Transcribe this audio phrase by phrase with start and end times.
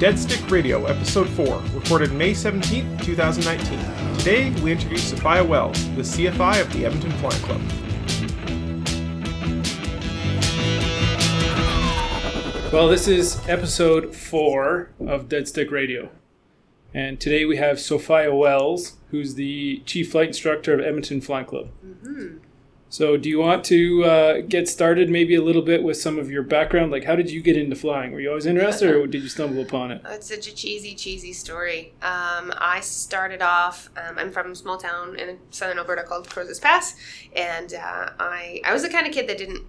[0.00, 4.16] Dead Stick Radio, Episode 4, recorded May 17, 2019.
[4.16, 7.60] Today, we introduce Sophia Wells, the CFI of the Edmonton Flying Club.
[12.72, 16.08] Well, this is episode four of Dead Stick Radio.
[16.94, 21.68] And today we have Sophia Wells, who's the chief flight instructor of Edmonton Flying Club.
[21.84, 22.38] Mm-hmm.
[22.92, 26.28] So, do you want to uh, get started maybe a little bit with some of
[26.28, 26.90] your background?
[26.90, 28.10] Like, how did you get into flying?
[28.10, 30.02] Were you always interested or did you stumble upon it?
[30.06, 31.92] It's such a cheesy, cheesy story.
[32.02, 33.90] Um, I started off.
[33.96, 36.96] Um, I'm from a small town in southern Alberta called Crowsnest Pass,
[37.36, 39.62] and uh, I I was the kind of kid that didn't.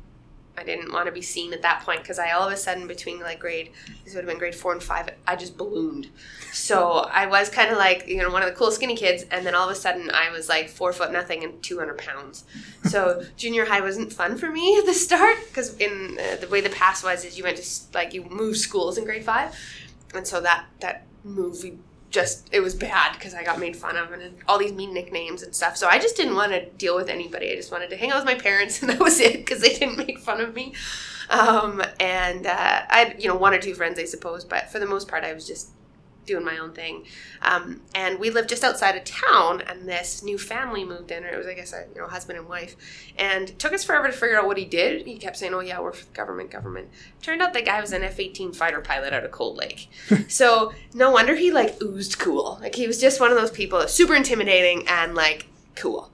[0.58, 2.88] I didn't want to be seen at that point because I all of a sudden
[2.88, 3.72] between like grade
[4.04, 6.10] this would have been grade four and five I just ballooned,
[6.52, 9.46] so I was kind of like you know one of the cool skinny kids and
[9.46, 12.44] then all of a sudden I was like four foot nothing and two hundred pounds,
[12.84, 16.62] so junior high wasn't fun for me at the start because in uh, the way
[16.62, 19.56] the pass was is you went to like you moved schools in grade five,
[20.14, 21.80] and so that that movie
[22.12, 25.42] just it was bad because I got made fun of and all these mean nicknames
[25.42, 25.78] and stuff.
[25.78, 27.52] So I just didn't want to deal with anybody.
[27.52, 29.74] I just wanted to hang out with my parents, and that was it because they
[29.74, 30.74] didn't make fun of me.
[31.30, 34.80] Um, and uh, I had you know one or two friends, I suppose, but for
[34.80, 35.72] the most part, I was just
[36.26, 37.06] doing my own thing.
[37.42, 41.30] Um, and we lived just outside of town, and this new family moved in, or
[41.30, 42.76] it was, I guess, a you know husband and wife,
[43.18, 45.06] and it took us forever to figure out what he did.
[45.06, 46.90] He kept saying, "Oh yeah, we're for the government, government."
[47.22, 49.90] Turned out the guy was an F-18 fighter pilot out of Cold Lake,
[50.28, 52.58] so no wonder he like oozed cool.
[52.62, 56.12] Like he was just one of those people, super intimidating and like cool.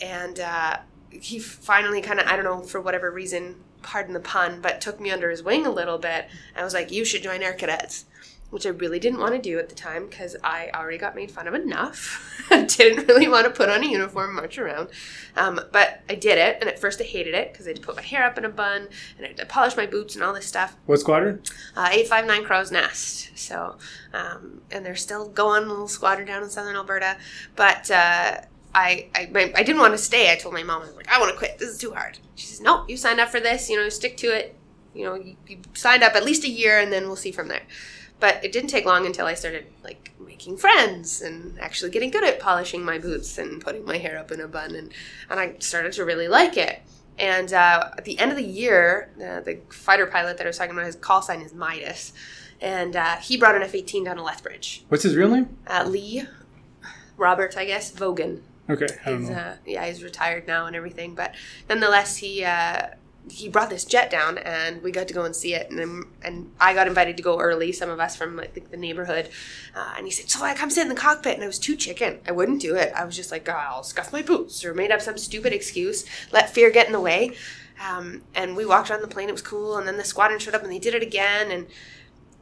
[0.00, 0.78] And uh,
[1.10, 5.00] he finally kind of, I don't know, for whatever reason, pardon the pun, but took
[5.00, 6.28] me under his wing a little bit.
[6.56, 8.06] I was like, "You should join Air Cadets."
[8.52, 11.30] Which I really didn't want to do at the time because I already got made
[11.30, 12.46] fun of enough.
[12.50, 14.90] I didn't really want to put on a uniform and march around.
[15.38, 17.82] Um, but I did it, and at first I hated it because I had to
[17.82, 20.22] put my hair up in a bun and I had to polish my boots and
[20.22, 20.76] all this stuff.
[20.84, 21.42] What squadron?
[21.74, 23.30] Uh, 859 Crow's Nest.
[23.38, 23.78] So,
[24.12, 27.16] um, and they're still going, a little squadron down in southern Alberta.
[27.56, 28.42] But uh,
[28.74, 30.30] I, I, my, I didn't want to stay.
[30.30, 31.56] I told my mom, I was like, I want to quit.
[31.56, 32.18] This is too hard.
[32.34, 33.70] She says, No, you signed up for this.
[33.70, 34.56] You know, stick to it.
[34.94, 37.48] You know, you, you signed up at least a year, and then we'll see from
[37.48, 37.62] there.
[38.22, 42.22] But it didn't take long until I started like making friends and actually getting good
[42.22, 44.92] at polishing my boots and putting my hair up in a bun, and
[45.28, 46.82] and I started to really like it.
[47.18, 50.56] And uh, at the end of the year, uh, the fighter pilot that I was
[50.56, 52.12] talking about, his call sign is Midas,
[52.60, 54.84] and uh, he brought an F eighteen down to Lethbridge.
[54.88, 55.56] What's his real name?
[55.66, 56.22] Uh, Lee,
[57.16, 58.42] Robert, I guess Vogan.
[58.70, 59.36] Okay, I don't He's, know.
[59.36, 61.34] uh, yeah, he's retired now and everything, but
[61.68, 62.86] nonetheless, he uh,
[63.30, 66.52] he brought this jet down, and we got to go and see it, and and
[66.60, 67.70] I got invited to go early.
[67.72, 69.28] Some of us from like the, neighborhood,
[69.74, 71.76] uh, and he said, "So I come sit in the cockpit," and I was too
[71.76, 72.20] chicken.
[72.26, 72.92] I wouldn't do it.
[72.94, 76.04] I was just like, "Oh, "I'll scuff my boots," or made up some stupid excuse,
[76.32, 77.36] let fear get in the way.
[77.80, 79.28] Um, and we walked around the plane.
[79.28, 81.66] It was cool, and then the squadron showed up, and they did it again, and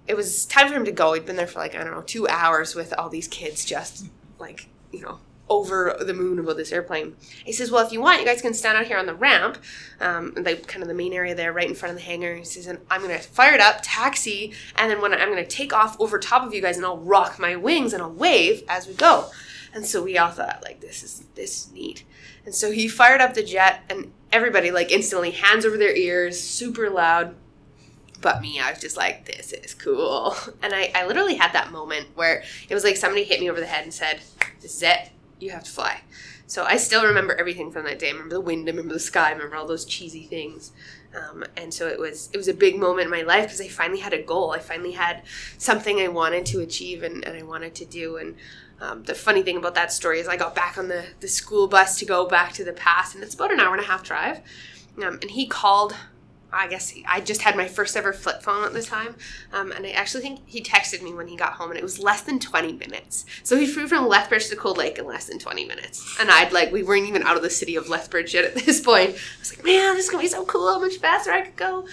[0.07, 1.13] it was time for him to go.
[1.13, 4.07] He'd been there for like I don't know two hours with all these kids, just
[4.39, 5.21] like you know
[5.51, 7.17] over the moon about this airplane.
[7.45, 9.59] He says, "Well, if you want, you guys can stand out here on the ramp,
[10.01, 12.67] um, kind of the main area there, right in front of the hangar." He says,
[12.67, 16.19] "And I'm gonna fire it up, taxi, and then when I'm gonna take off over
[16.19, 19.31] top of you guys, and I'll rock my wings and I'll wave as we go."
[19.73, 22.05] And so we all thought, like, this is this is neat.
[22.45, 26.41] And so he fired up the jet, and everybody like instantly hands over their ears,
[26.41, 27.35] super loud.
[28.21, 30.37] But me, I was just like, this is cool.
[30.63, 33.61] And I, I literally had that moment where it was like somebody hit me over
[33.61, 34.21] the head and said,
[34.61, 35.11] This is it.
[35.41, 36.03] You have to fly.
[36.47, 38.09] So I still remember everything from that day.
[38.09, 40.73] I remember the wind, I remember the sky, I remember all those cheesy things.
[41.15, 43.69] Um, and so it was it was a big moment in my life because I
[43.69, 44.53] finally had a goal.
[44.53, 45.23] I finally had
[45.59, 48.17] something I wanted to achieve and, and I wanted to do.
[48.17, 48.37] And
[48.81, 51.67] um, the funny thing about that story is I got back on the, the school
[51.69, 54.03] bus to go back to the past, and it's about an hour and a half
[54.03, 54.41] drive.
[54.99, 55.95] Um, and he called
[56.53, 59.15] I guess I just had my first ever flip phone at the time,
[59.53, 61.99] um, and I actually think he texted me when he got home, and it was
[61.99, 63.25] less than twenty minutes.
[63.43, 66.53] So he flew from Lethbridge to Cold Lake in less than twenty minutes, and I'd
[66.53, 69.11] like we weren't even out of the city of Lethbridge yet at this point.
[69.11, 70.73] I was like, man, this is gonna be so cool!
[70.73, 71.87] How much faster I could go!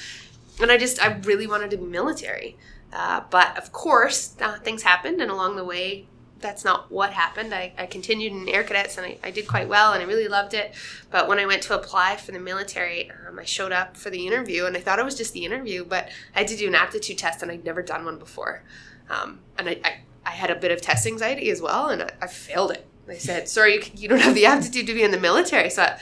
[0.62, 2.58] And I just I really wanted to be military,
[2.94, 6.08] uh, but of course uh, things happened, and along the way.
[6.39, 7.54] That's not what happened.
[7.54, 10.28] I, I continued in Air Cadets and I, I did quite well and I really
[10.28, 10.74] loved it.
[11.10, 14.28] But when I went to apply for the military, um, I showed up for the
[14.28, 16.75] interview and I thought it was just the interview, but I had to do an
[16.75, 18.62] aptitude test and I'd never done one before.
[19.10, 22.12] Um, and I, I, I had a bit of test anxiety as well and I,
[22.22, 22.86] I failed it.
[23.07, 25.69] They said, sorry, you, you don't have the aptitude to be in the military.
[25.69, 25.98] So, I,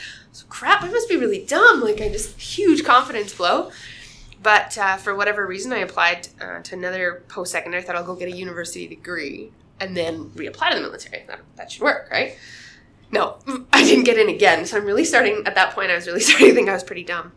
[0.50, 1.82] crap, I must be really dumb.
[1.82, 3.72] Like, I just, huge confidence blow.
[4.42, 7.84] But uh, for whatever reason, I applied uh, to another post secondary.
[7.84, 11.24] I thought I'll go get a university degree and then reapply to the military.
[11.28, 12.38] That, that should work, right?
[13.12, 13.38] No,
[13.72, 14.66] I didn't get in again.
[14.66, 16.84] So I'm really starting, at that point, I was really starting to think I was
[16.84, 17.32] pretty dumb.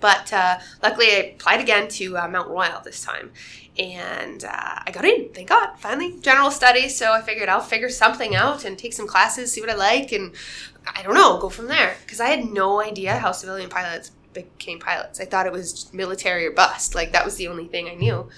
[0.00, 3.32] But uh, luckily, I applied again to uh, Mount Royal this time,
[3.78, 5.30] and uh, I got in.
[5.34, 6.96] Thank God, finally general studies.
[6.96, 10.12] So I figured I'll figure something out and take some classes, see what I like,
[10.12, 10.34] and
[10.86, 11.96] I don't know, go from there.
[12.02, 15.20] Because I had no idea how civilian pilots became pilots.
[15.20, 16.94] I thought it was military or bust.
[16.94, 18.28] Like that was the only thing I knew.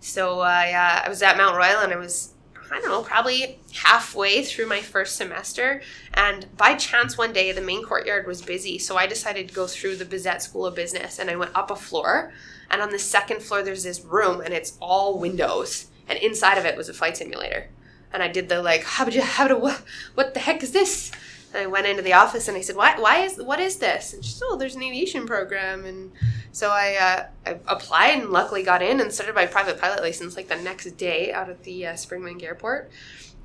[0.00, 2.33] So I uh, I was at Mount Royal and I was
[2.74, 5.80] I don't know, probably halfway through my first semester.
[6.12, 8.80] And by chance, one day the main courtyard was busy.
[8.80, 11.70] So I decided to go through the Bissett School of Business and I went up
[11.70, 12.32] a floor.
[12.68, 15.86] And on the second floor, there's this room and it's all windows.
[16.08, 17.68] And inside of it was a flight simulator.
[18.12, 19.80] And I did the like, how would you, how to, what,
[20.14, 21.12] what the heck is this?
[21.52, 22.98] And I went into the office and I said, "Why?
[22.98, 26.10] Why is what is this?" And she said, "Oh, there's an aviation program." And
[26.54, 30.36] so I, uh, I applied and luckily got in and started my private pilot license
[30.36, 32.92] like the next day out at the uh, Springbank Airport,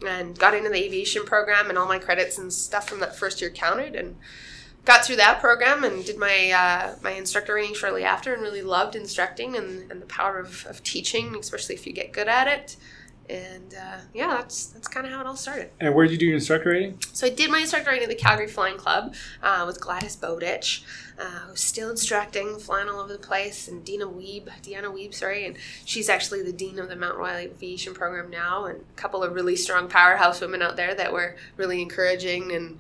[0.06, 3.42] and got into the aviation program and all my credits and stuff from that first
[3.42, 4.16] year counted and
[4.86, 8.62] got through that program and did my uh, my instructor training shortly after and really
[8.62, 12.48] loved instructing and, and the power of, of teaching, especially if you get good at
[12.48, 12.78] it
[13.30, 15.70] and uh, yeah, that's that's kind of how it all started.
[15.80, 17.00] And where did you do your instructor rating?
[17.14, 20.84] So I did my instructor rating at the Calgary Flying Club uh, with Gladys Bowditch.
[21.20, 25.46] Uh, was still instructing, flying all over the place, and Dina Weeb, Deanna Weeb, sorry,
[25.46, 29.22] and she's actually the dean of the Mount Royal Aviation Program now, and a couple
[29.22, 32.78] of really strong powerhouse women out there that were really encouraging and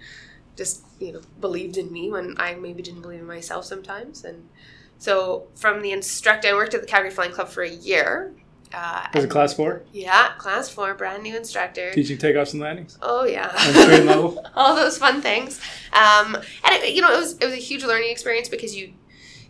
[0.55, 4.49] just you know believed in me when I maybe didn't believe in myself sometimes, and.
[5.01, 8.33] So from the instructor, I worked at the Calgary Flying Club for a year,
[8.73, 9.83] uh, Was it class four?
[9.91, 11.91] Yeah, class four, brand new instructor.
[11.91, 12.97] Teaching takeoffs and landings.
[13.01, 13.51] Oh yeah,
[14.05, 14.43] level.
[14.55, 15.59] All those fun things,
[15.93, 18.93] um, and it, you know it was it was a huge learning experience because you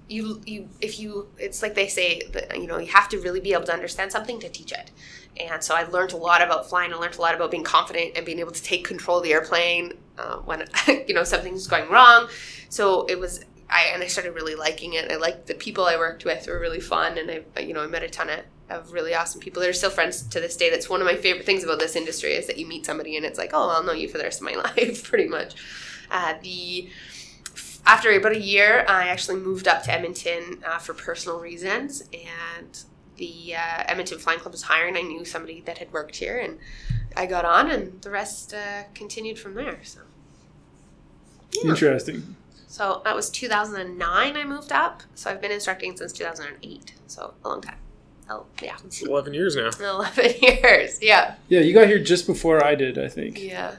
[0.08, 3.40] you you if you it's like they say that you know you have to really
[3.40, 4.90] be able to understand something to teach it
[5.40, 8.18] and so i learned a lot about flying i learned a lot about being confident
[8.18, 10.68] and being able to take control of the airplane uh, when
[11.08, 12.28] you know something's going wrong
[12.70, 15.12] so it was I and I started really liking it.
[15.12, 17.88] I liked the people I worked with were really fun, and I you know I
[17.88, 18.40] met a ton of
[18.70, 20.70] of really awesome people that are still friends to this day.
[20.70, 23.26] That's one of my favorite things about this industry is that you meet somebody and
[23.26, 25.56] it's like, oh, I'll know you for the rest of my life, pretty much.
[26.12, 26.90] Uh, the
[27.86, 32.80] after about a year, I actually moved up to Edmonton uh, for personal reasons, and
[33.18, 34.96] the uh, Edmonton Flying Club was hiring.
[34.96, 36.60] I knew somebody that had worked here, and
[37.18, 39.80] I got on, and the rest uh, continued from there.
[39.84, 40.02] So,
[41.52, 41.72] yeah.
[41.72, 42.36] interesting.
[42.68, 44.38] So that was 2009.
[44.38, 45.02] I moved up.
[45.16, 46.94] So I've been instructing since 2008.
[47.08, 47.78] So a long time.
[48.30, 48.78] Oh, yeah.
[48.86, 49.70] It's 11 years now.
[49.80, 51.36] 11 years, yeah.
[51.48, 53.42] Yeah, you got here just before I did, I think.
[53.42, 53.76] Yeah.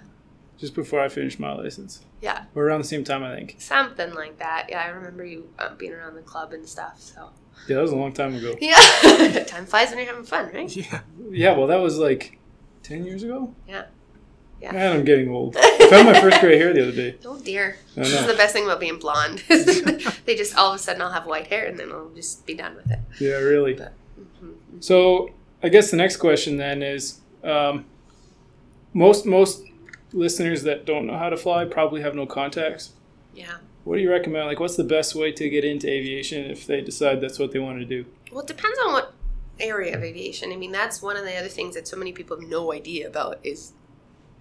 [0.58, 2.00] Just before I finished my license.
[2.20, 2.44] Yeah.
[2.54, 3.56] Or around the same time, I think.
[3.58, 4.66] Something like that.
[4.68, 7.30] Yeah, I remember you um, being around the club and stuff, so.
[7.68, 8.54] Yeah, that was a long time ago.
[8.60, 8.74] Yeah.
[9.44, 10.74] time flies when you're having fun, right?
[10.74, 11.00] Yeah.
[11.30, 12.38] Yeah, well, that was like
[12.82, 13.54] 10 years ago?
[13.68, 13.84] Yeah.
[14.60, 14.72] Yeah.
[14.72, 15.56] Man, I'm getting old.
[15.58, 17.16] I found my first gray hair the other day.
[17.24, 17.78] Oh dear.
[17.94, 19.42] This is the best thing about being blonde.
[19.48, 22.52] they just all of a sudden I'll have white hair and then I'll just be
[22.52, 22.98] done with it.
[23.18, 23.72] Yeah, really.
[23.72, 23.94] But,
[24.78, 25.30] so
[25.62, 27.84] I guess the next question then is um,
[28.92, 29.64] most most
[30.12, 32.92] listeners that don't know how to fly probably have no contacts.
[33.34, 33.58] Yeah.
[33.84, 34.46] What do you recommend?
[34.46, 37.58] Like, what's the best way to get into aviation if they decide that's what they
[37.58, 38.04] want to do?
[38.30, 39.14] Well, it depends on what
[39.58, 40.52] area of aviation.
[40.52, 43.06] I mean, that's one of the other things that so many people have no idea
[43.06, 43.72] about is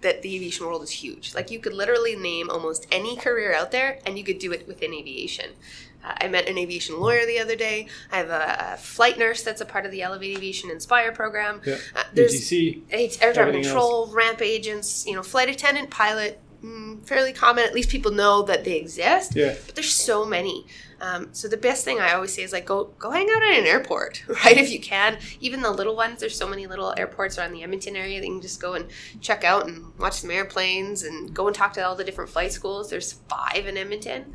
[0.02, 1.34] that the aviation world is huge.
[1.34, 4.66] Like, you could literally name almost any career out there, and you could do it
[4.66, 5.52] within aviation.
[6.02, 7.86] Uh, I met an aviation lawyer the other day.
[8.10, 11.60] I have a, a, flight nurse that's a part of the Elevate Aviation Inspire program.
[11.64, 11.76] Yeah.
[11.94, 14.12] Uh, there's ATC, air traffic control, else.
[14.12, 17.64] ramp agents, you know, flight attendant, pilot, mm, fairly common.
[17.64, 19.36] At least people know that they exist.
[19.36, 19.56] Yeah.
[19.66, 20.66] But there's so many.
[21.02, 23.58] Um, so the best thing I always say is like go go hang out at
[23.58, 24.56] an airport, right?
[24.56, 26.20] If you can, even the little ones.
[26.20, 28.86] There's so many little airports around the Edmonton area that you can just go and
[29.20, 32.52] check out and watch some airplanes and go and talk to all the different flight
[32.52, 32.90] schools.
[32.90, 34.32] There's five in Edmonton.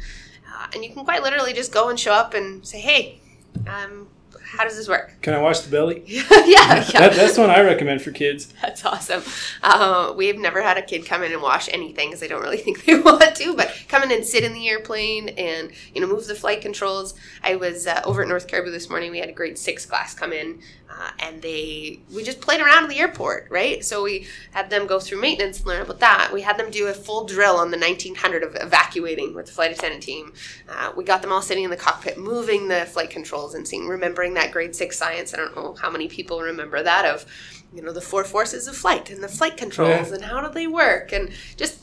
[0.48, 3.20] Uh, and you can quite literally just go and show up and say, hey,
[3.68, 4.08] um,
[4.56, 5.14] how does this work?
[5.22, 6.04] Can I wash the belly?
[6.08, 6.84] yeah, yeah.
[6.84, 8.54] That, that's one I recommend for kids.
[8.62, 9.24] That's awesome.
[9.62, 12.58] Uh, we've never had a kid come in and wash anything because they don't really
[12.66, 16.08] think they want to, but come in and sit in the airplane and you know
[16.08, 17.16] move the flight controls.
[17.44, 19.12] I was uh, over at North Cariboo this morning.
[19.12, 20.60] We had a grade six class come in,
[20.98, 23.84] uh, and they we just played around in the airport, right?
[23.84, 26.32] So we had them go through maintenance and learn about that.
[26.34, 29.72] We had them do a full drill on the 1900 of evacuating with the flight
[29.72, 30.34] attendant team.
[30.70, 33.88] Uh, we got them all sitting in the cockpit, moving the flight controls and seeing,
[33.88, 35.34] remembering that grade six science.
[35.34, 37.25] I don't know how many people remember that of,
[37.74, 40.16] you know, the four forces of flight and the flight controls yeah.
[40.16, 41.82] and how do they work and just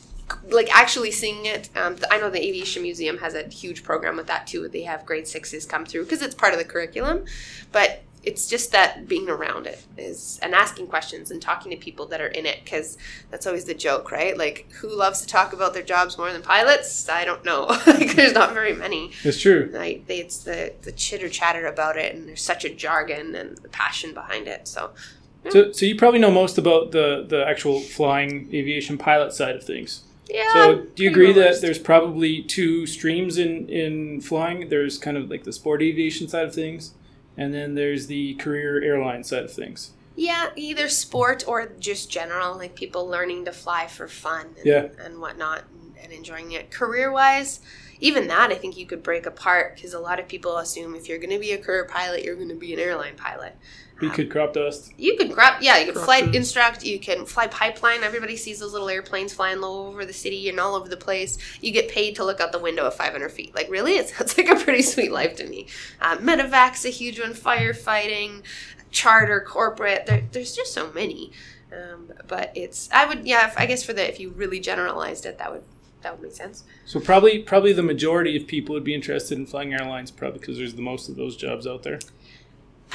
[0.49, 1.69] like actually seeing it.
[1.76, 4.69] Um, I know the Aviation Museum has a huge program with that too.
[4.69, 7.26] They have grade sixes come through because it's part of the curriculum,
[7.73, 12.07] but it's just that being around it is and asking questions and talking to people
[12.07, 12.97] that are in it because
[13.31, 14.37] that's always the joke, right?
[14.38, 17.09] Like, who loves to talk about their jobs more than pilots?
[17.09, 17.64] I don't know.
[17.87, 19.11] like, there's not very many.
[19.25, 19.71] It's true.
[19.73, 23.59] Like, they, it's the the chitter chatter about it, and there's such a jargon and
[23.59, 24.69] the passion behind it.
[24.69, 24.91] So,
[25.50, 29.64] So, so you probably know most about the the actual flying aviation pilot side of
[29.64, 30.02] things.
[30.29, 30.52] yeah.
[30.52, 34.69] So, do you agree that there's probably two streams in in flying?
[34.69, 36.95] There's kind of like the sport aviation side of things,
[37.36, 39.92] and then there's the career airline side of things.
[40.14, 44.88] Yeah, either sport or just general, like people learning to fly for fun and, Yeah.
[45.02, 46.70] and whatnot and, and enjoying it.
[46.70, 47.60] Career wise,
[47.98, 51.08] even that I think you could break apart because a lot of people assume if
[51.08, 53.56] you're going to be a career pilot, you're going to be an airline pilot.
[54.00, 54.92] We Um, could crop dust.
[54.99, 58.02] You could crop, yeah, you can Crop fly instruct, you can fly pipeline.
[58.02, 61.38] Everybody sees those little airplanes flying low over the city and all over the place.
[61.61, 63.54] You get paid to look out the window at 500 feet.
[63.54, 63.92] Like, really?
[64.02, 65.68] It sounds like a pretty sweet life to me.
[66.00, 68.42] Uh, medevac's a huge one, firefighting,
[68.90, 70.06] charter, corporate.
[70.06, 71.32] There, there's just so many.
[71.72, 75.25] Um, but it's, I would, yeah, if, I guess for the, if you really generalized
[75.26, 75.62] it, that would,
[76.02, 76.64] that would make sense.
[76.84, 80.58] So probably probably the majority of people would be interested in flying airlines, probably because
[80.58, 82.00] there's the most of those jobs out there.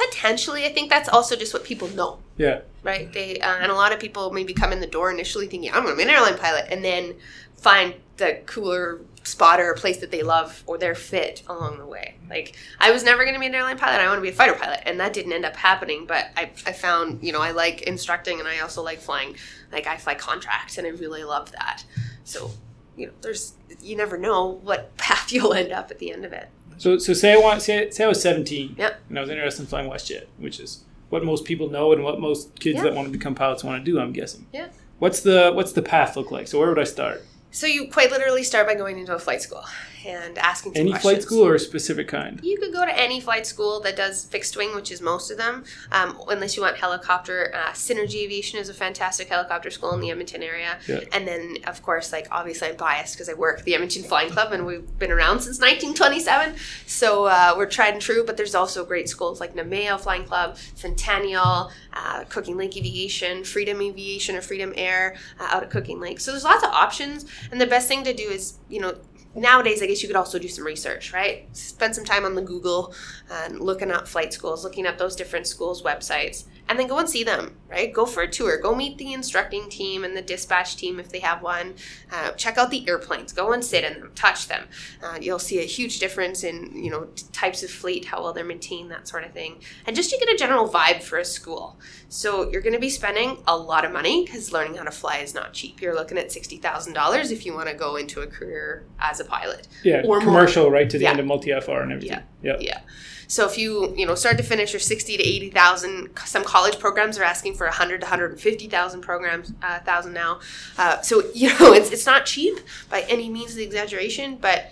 [0.06, 2.20] Potentially, I think that's also just what people know.
[2.38, 3.12] Yeah, right?
[3.12, 5.84] They uh, and a lot of people maybe come in the door initially thinking I'm
[5.84, 7.16] going to be an airline pilot, and then
[7.56, 11.86] find the cooler spot or a place that they love or their fit along the
[11.86, 12.16] way.
[12.30, 14.00] Like I was never going to be an airline pilot.
[14.00, 16.06] I want to be a fighter pilot, and that didn't end up happening.
[16.06, 19.36] But I, I found you know I like instructing, and I also like flying.
[19.72, 21.84] Like I fly contracts, and I really love that.
[22.24, 22.52] So
[22.96, 26.34] you know, there's you never know what path you'll end up at the end of
[26.34, 26.50] it.
[26.78, 29.00] So, so say I want say, say I was 17 Yep.
[29.10, 32.20] and I was interested in flying WestJet, which is what most people know and what
[32.20, 32.84] most kids Yeah.
[32.84, 34.00] that want to become pilots want to do.
[34.00, 34.46] I'm guessing.
[34.54, 34.68] Yeah.
[35.00, 36.48] What's the what's the path look like?
[36.48, 37.24] So where would I start?
[37.52, 39.64] So you quite literally start by going into a flight school
[40.06, 41.14] and asking some Any questions.
[41.14, 42.40] flight school or a specific kind?
[42.44, 45.38] You could go to any flight school that does fixed wing, which is most of
[45.38, 47.52] them, um, unless you want helicopter.
[47.54, 50.78] Uh, Synergy Aviation is a fantastic helicopter school in the Edmonton area.
[50.88, 51.02] Yeah.
[51.12, 54.30] And then, of course, like obviously I'm biased because I work at the Edmonton Flying
[54.30, 56.56] Club and we've been around since 1927.
[56.86, 60.58] So uh, we're tried and true, but there's also great schools like Namao Flying Club,
[60.76, 66.20] Centennial, uh, Cooking Lake Aviation, Freedom Aviation or Freedom Air uh, out at Cooking Lake.
[66.20, 67.26] So there's lots of options.
[67.52, 68.96] And the best thing to do is, you know,
[69.36, 71.48] nowadays, I guess you could also do some research, right?
[71.56, 72.94] Spend some time on the Google
[73.32, 77.10] and looking up flight schools, looking up those different schools' websites, and then go and
[77.10, 77.94] see them, right?
[77.94, 78.60] Go for a tour.
[78.60, 81.76] Go meet the instructing team and the dispatch team if they have one.
[82.12, 83.32] Uh, check out the airplanes.
[83.34, 84.68] Go and sit in them, touch them.
[85.04, 88.34] Uh, you'll see a huge difference in you know t- types of fleet, how well
[88.34, 91.26] they're maintained, that sort of thing, and just to get a general vibe for a
[91.26, 91.80] school.
[92.10, 95.18] So you're going to be spending a lot of money because learning how to fly
[95.18, 95.82] is not cheap.
[95.82, 99.20] You're looking at sixty thousand dollars if you want to go into a career as
[99.20, 99.68] a pilot.
[99.84, 100.20] Yeah, Or more.
[100.20, 101.12] commercial right to the Yeah.
[101.12, 102.20] end of multi IFR and everything.
[102.42, 102.58] Yeah.
[102.60, 102.80] Yeah.
[103.28, 106.80] So if you you know start to finish your sixty to eighty thousand, some college
[106.80, 110.40] programs are asking for a hundred to hundred and fifty thousand programs uh, thousand now.
[110.78, 114.72] Uh, so you know it's it's not cheap by any means of the exaggeration, but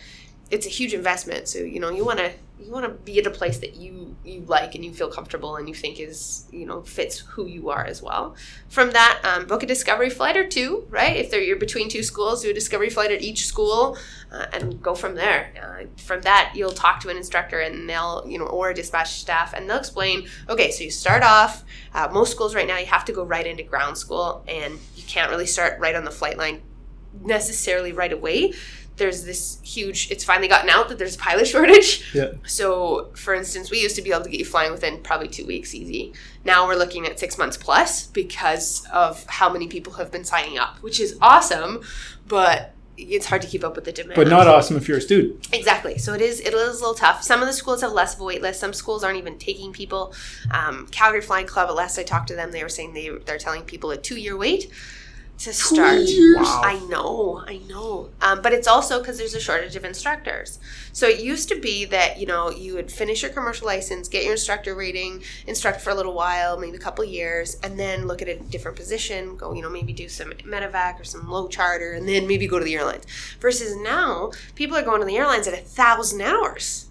[0.52, 1.48] it's a huge investment.
[1.48, 4.16] So you know you want to you want to be at a place that you
[4.24, 7.70] you like and you feel comfortable and you think is you know fits who you
[7.70, 8.36] are as well.
[8.70, 10.88] From that, um, book a discovery flight or two.
[10.90, 13.98] Right, if you're between two schools, do a discovery flight at each school
[14.32, 15.52] uh, and go from there.
[15.62, 19.20] Uh, from that, you'll talk to an instructor and they'll, you know, or a dispatch
[19.20, 20.28] staff, and they'll explain.
[20.50, 21.64] Okay, so you start off.
[21.94, 25.04] Uh, most schools right now, you have to go right into ground school, and you
[25.08, 26.62] can't really start right on the flight line
[27.22, 28.54] necessarily right away.
[28.98, 30.10] There's this huge.
[30.12, 32.14] It's finally gotten out that there's a pilot shortage.
[32.14, 32.32] Yeah.
[32.46, 35.46] So, for instance, we used to be able to get you flying within probably two
[35.46, 36.14] weeks easy.
[36.44, 40.58] Now we're looking at six months plus because of how many people have been signing
[40.58, 41.82] up, which is awesome,
[42.28, 44.16] but it's hard to keep up with the demand.
[44.16, 45.48] But not awesome if you're a student.
[45.54, 45.98] Exactly.
[45.98, 47.24] So it is it is a little tough.
[47.24, 48.60] Some of the schools have less of a wait list.
[48.60, 50.14] Some schools aren't even taking people.
[50.52, 53.38] Um, Calgary Flying Club, at last I talked to them, they were saying they they're
[53.38, 54.72] telling people a two year wait
[55.38, 56.02] to start.
[56.02, 56.38] years?
[56.38, 56.62] Wow.
[56.64, 58.10] I know, I know.
[58.22, 60.60] Um, but it's also because there's a shortage of instructors.
[60.94, 64.24] So it used to be that you know you would finish your commercial license, get
[64.24, 68.22] your instructor rating, instruct for a little while, maybe a couple years, and then look
[68.22, 69.36] at a different position.
[69.36, 72.60] Go, you know, maybe do some medevac or some low charter, and then maybe go
[72.60, 73.06] to the airlines.
[73.40, 76.88] Versus now, people are going to the airlines at a thousand hours.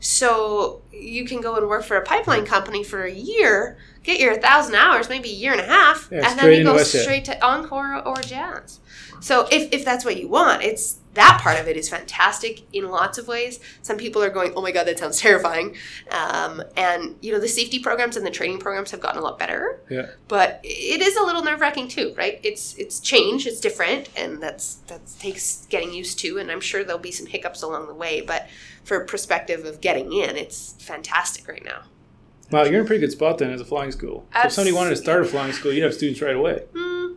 [0.00, 4.36] So you can go and work for a pipeline company for a year, get your
[4.36, 7.44] thousand hours, maybe a year and a half, Yeah, and then you go straight to
[7.44, 8.78] Encore or Jazz.
[9.20, 12.90] So if, if that's what you want, it's that part of it is fantastic in
[12.90, 13.60] lots of ways.
[13.82, 15.76] Some people are going, "Oh my god, that sounds terrifying,"
[16.10, 19.38] um, and you know the safety programs and the training programs have gotten a lot
[19.38, 20.06] better Yeah.
[20.28, 22.38] but it is a little nerve wracking too, right?
[22.42, 26.38] It's it's change, it's different, and that's that takes getting used to.
[26.38, 28.48] And I'm sure there'll be some hiccups along the way, but
[28.82, 31.82] for perspective of getting in, it's fantastic right now.
[32.50, 34.26] Wow, you're in a pretty good spot then as a flying school.
[34.32, 36.62] So if somebody wanted to start a flying school, you'd have students right away.
[36.72, 37.16] Mm,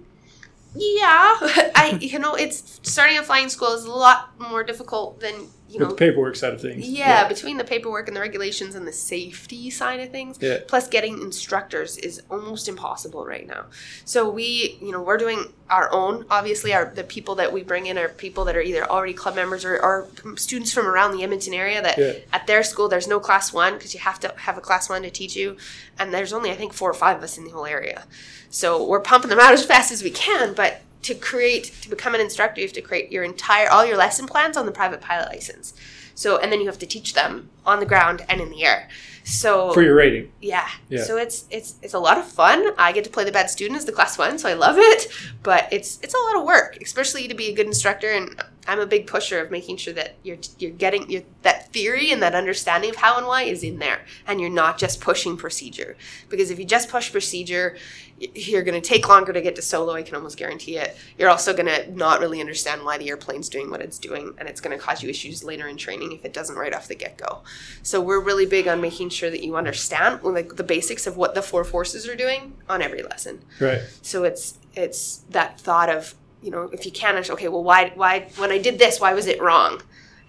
[0.76, 1.38] yeah,
[1.76, 5.80] I you know it's starting a flying school is a lot more difficult than you
[5.80, 6.88] know the paperwork side of things.
[6.88, 10.60] Yeah, between the paperwork and the regulations and the safety side of things, Yeah.
[10.68, 13.66] plus getting instructors is almost impossible right now.
[14.06, 16.26] So we, you know, we're doing our own.
[16.30, 19.36] Obviously, our the people that we bring in are people that are either already club
[19.36, 20.08] members or, or
[20.38, 21.82] students from around the Edmonton area.
[21.82, 22.14] That Yeah.
[22.32, 25.02] at their school there's no class one because you have to have a class one
[25.04, 25.58] to teach you,
[26.00, 28.06] and there's only I think four or five of us in the whole area.
[28.50, 32.14] So we're pumping them out as fast as we can, but to create to become
[32.16, 35.02] an instructor you have to create your entire all your lesson plans on the private
[35.02, 35.74] pilot license
[36.16, 38.88] so and then you have to teach them on the ground and in the air
[39.24, 40.32] so For your rating.
[40.42, 40.70] yeah.
[40.88, 41.04] Yeah.
[41.04, 42.60] So it's it's it's a lot of fun.
[42.78, 45.02] I get to play the bad student as the class one, so I love it.
[45.44, 48.10] But it's it's a lot of work, especially to be a good instructor.
[48.10, 52.12] And I'm a big pusher of making sure that you're you're getting your, that theory
[52.12, 55.38] and that understanding of how and why is in there, and you're not just pushing
[55.38, 55.96] procedure.
[56.30, 57.78] Because if you just push procedure,
[58.20, 59.94] you're going to take longer to get to solo.
[59.94, 60.98] I can almost guarantee it.
[61.18, 64.50] You're also going to not really understand why the airplane's doing what it's doing, and
[64.50, 66.96] it's going to cause you issues later in training if it doesn't right off the
[66.96, 67.44] get go.
[67.84, 71.36] So we're really big on making sure that you understand like the basics of what
[71.36, 73.44] the four forces are doing on every lesson.
[73.60, 73.82] Right.
[74.02, 78.30] So it's it's that thought of you know if you can't okay well why why
[78.38, 79.82] when I did this why was it wrong?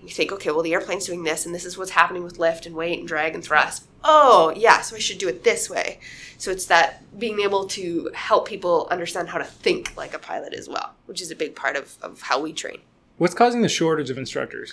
[0.03, 2.67] You think okay well the airplane's doing this and this is what's happening with lift
[2.67, 3.85] and weight and drag and thrust.
[4.05, 5.99] Oh yeah, so I should do it this way.
[6.39, 10.55] So it's that being able to help people understand how to think like a pilot
[10.55, 12.79] as well, which is a big part of, of how we train.
[13.17, 14.73] What's causing the shortage of instructors?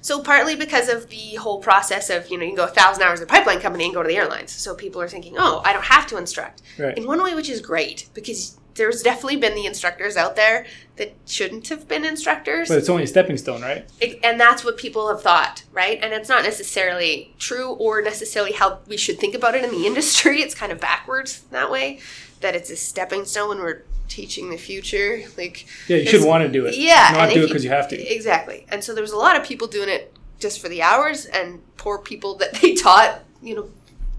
[0.00, 3.02] So partly because of the whole process of you know you can go a thousand
[3.02, 4.50] hours at a pipeline company and go to the airlines.
[4.52, 6.62] So people are thinking, oh, I don't have to instruct.
[6.78, 6.96] Right.
[6.96, 10.66] In one way, which is great because there's definitely been the instructors out there
[10.96, 13.86] that shouldn't have been instructors, But it's only a stepping stone, right?
[14.00, 15.98] It- and that's what people have thought, right?
[16.02, 19.86] And it's not necessarily true or necessarily how we should think about it in the
[19.86, 20.40] industry.
[20.42, 22.00] It's kind of backwards that way,
[22.40, 25.22] that it's a stepping stone when we're teaching the future.
[25.36, 26.76] Like Yeah, you should want to do it.
[26.76, 27.96] yeah, Not do it because you have to.
[28.14, 28.66] Exactly.
[28.68, 31.60] And so there was a lot of people doing it just for the hours, and
[31.76, 33.68] poor people that they taught, you know,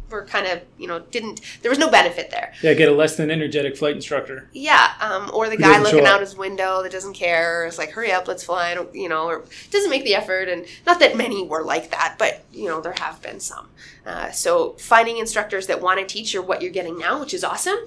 [0.09, 1.41] were kind of, you know, didn't.
[1.61, 2.53] There was no benefit there.
[2.61, 4.49] Yeah, get a less than energetic flight instructor.
[4.53, 4.93] Yeah.
[4.99, 7.65] Um, or the guy looking out his window that doesn't care.
[7.65, 8.77] Is like, hurry up, let's fly.
[8.93, 10.49] You know, or doesn't make the effort.
[10.49, 13.69] And not that many were like that, but you know, there have been some.
[14.05, 17.43] Uh, so finding instructors that want to teach you what you're getting now, which is
[17.43, 17.79] awesome.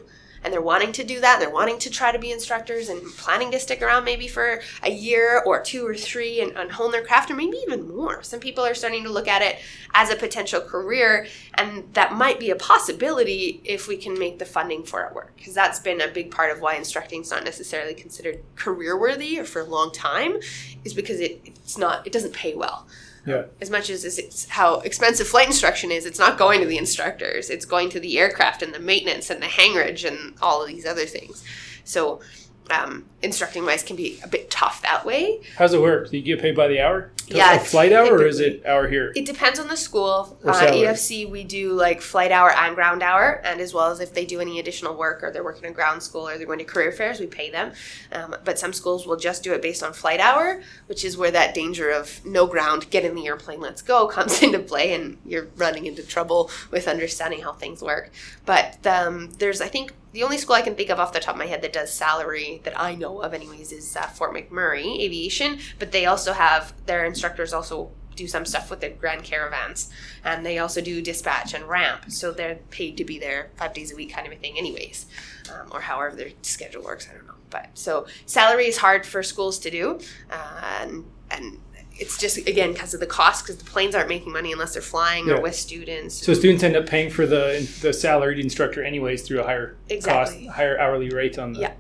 [0.43, 1.41] And they're wanting to do that.
[1.41, 4.91] They're wanting to try to be instructors and planning to stick around maybe for a
[4.91, 8.23] year or two or three and, and hone their craft, or maybe even more.
[8.23, 9.59] Some people are starting to look at it
[9.95, 14.45] as a potential career, and that might be a possibility if we can make the
[14.45, 15.33] funding for it work.
[15.37, 19.39] Because that's been a big part of why instructing is not necessarily considered career worthy
[19.39, 20.39] or for a long time,
[20.85, 22.87] is because it, it's not it doesn't pay well
[23.29, 23.45] Yeah.
[23.61, 27.51] as much as it's how expensive flight instruction is, it's not going to the instructors.
[27.51, 30.87] It's going to the aircraft and the maintenance and the hangarage and all of these
[30.87, 31.45] other things.
[31.85, 32.21] So,
[32.71, 35.41] um, instructing wise can be a bit tough that way.
[35.57, 36.11] How's it work?
[36.11, 37.11] Do you get paid by the hour?
[37.31, 39.13] Yeah, A flight hour, or is it hour here?
[39.15, 40.39] It depends on the school.
[40.45, 40.53] Uh.
[40.53, 44.25] EFC, we do like flight hour and ground hour, and as well as if they
[44.25, 46.93] do any additional work or they're working in ground school or they're going to career
[46.93, 47.73] fairs, we pay them.
[48.13, 51.31] Um, but some schools will just do it based on flight hour, which is where
[51.31, 55.19] that danger of no ground, get in the airplane, let's go comes into play, and
[55.27, 58.11] you're running into trouble with understanding how things work.
[58.47, 61.35] But um, there's, I think, the only school I can think of off the top
[61.35, 65.01] of my head that does salary that I know of, anyways, is uh, Fort McMurray
[65.01, 65.59] Aviation.
[65.79, 69.91] But they also have their instructors also do some stuff with the Grand Caravans,
[70.25, 72.07] and they also do dispatch and ramp.
[72.09, 75.07] So they're paid to be there five days a week, kind of a thing, anyways,
[75.53, 77.09] um, or however their schedule works.
[77.09, 77.35] I don't know.
[77.51, 81.61] But so salary is hard for schools to do, uh, and and
[81.99, 84.83] it's just again because of the cost, because the planes aren't making money unless they're
[84.83, 85.35] flying Yeah.
[85.35, 86.15] or with students.
[86.15, 90.47] So students end up paying for the the salaried instructor anyways through a higher Exactly.
[90.47, 91.73] cost, higher hourly rate on the Yeah.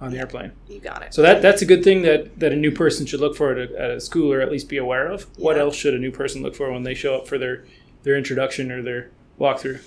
[0.00, 0.52] on the airplane.
[0.68, 1.14] you got it.
[1.14, 3.70] So that that's a good thing that, that a new person should look for at
[3.70, 5.26] a, at a school or at least be aware of.
[5.36, 7.64] What else should a new person look for when they show up for their
[8.02, 9.80] their introduction or their walkthrough?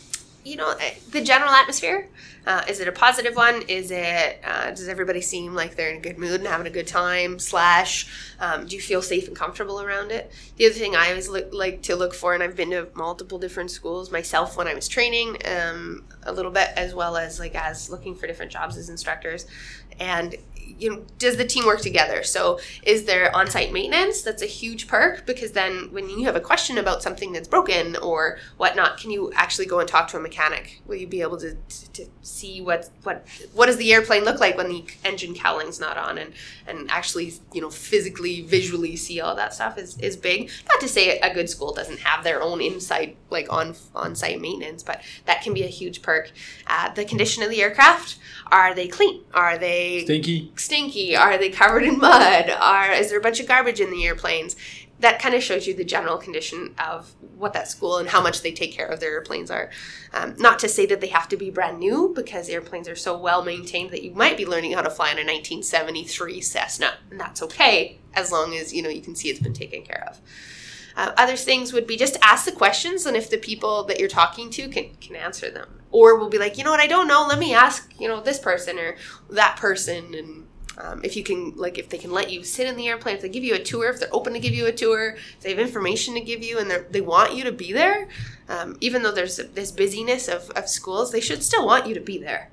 [0.45, 2.07] You know eh, the general atmosphere?
[2.47, 3.63] Uh, is it a positive one?
[3.63, 6.69] Is it uh, does everybody seem like they're in a good mood and having a
[6.69, 7.39] good time?
[7.39, 8.07] Slash
[8.39, 10.31] um, do you feel safe and comfortable around it?
[10.57, 13.39] The other thing i always look, like to look for and i've been to multiple
[13.39, 17.55] different schools myself when i was training um, a little bit as well as like
[17.55, 19.45] as looking for different jobs as instructors
[19.99, 20.35] and
[20.77, 22.23] you know, does the team work together?
[22.23, 24.21] So, is there on site maintenance?
[24.21, 27.95] That's a huge perk because then when you have a question about something that's broken
[27.97, 30.81] or whatnot, can you actually go and talk to a mechanic?
[30.85, 34.39] Will you be able to, to, to see what, what, what does the airplane look
[34.39, 36.33] like when the engine cowling's not on and,
[36.67, 40.49] and actually, you know, physically, visually see all that stuff is, is big.
[40.69, 44.41] Not to say a good school doesn't have their own inside, like on, on site
[44.41, 46.31] maintenance, but that can be a huge perk.
[46.67, 48.17] Uh, the condition of the aircraft,
[48.51, 49.21] are they clean?
[49.33, 50.51] Are they Stinky.
[50.55, 51.15] Stinky?
[51.15, 52.49] Are they covered in mud?
[52.49, 54.55] Are is there a bunch of garbage in the airplanes?
[54.99, 58.41] That kind of shows you the general condition of what that school and how much
[58.41, 59.69] they take care of their airplanes are.
[60.13, 63.17] Um, not to say that they have to be brand new because airplanes are so
[63.17, 67.19] well maintained that you might be learning how to fly in a 1973 Cessna, and
[67.19, 70.21] that's okay as long as you know you can see it's been taken care of.
[70.97, 74.07] Uh, other things would be just ask the questions, and if the people that you're
[74.07, 77.07] talking to can can answer them, or we'll be like, you know what, I don't
[77.07, 77.25] know.
[77.27, 78.95] Let me ask, you know, this person or
[79.29, 82.75] that person, and um, if you can, like, if they can let you sit in
[82.75, 84.71] the airplane, if they give you a tour, if they're open to give you a
[84.73, 87.73] tour, if they have information to give you, and they they want you to be
[87.73, 88.07] there,
[88.49, 92.01] um, even though there's this busyness of, of schools, they should still want you to
[92.01, 92.51] be there.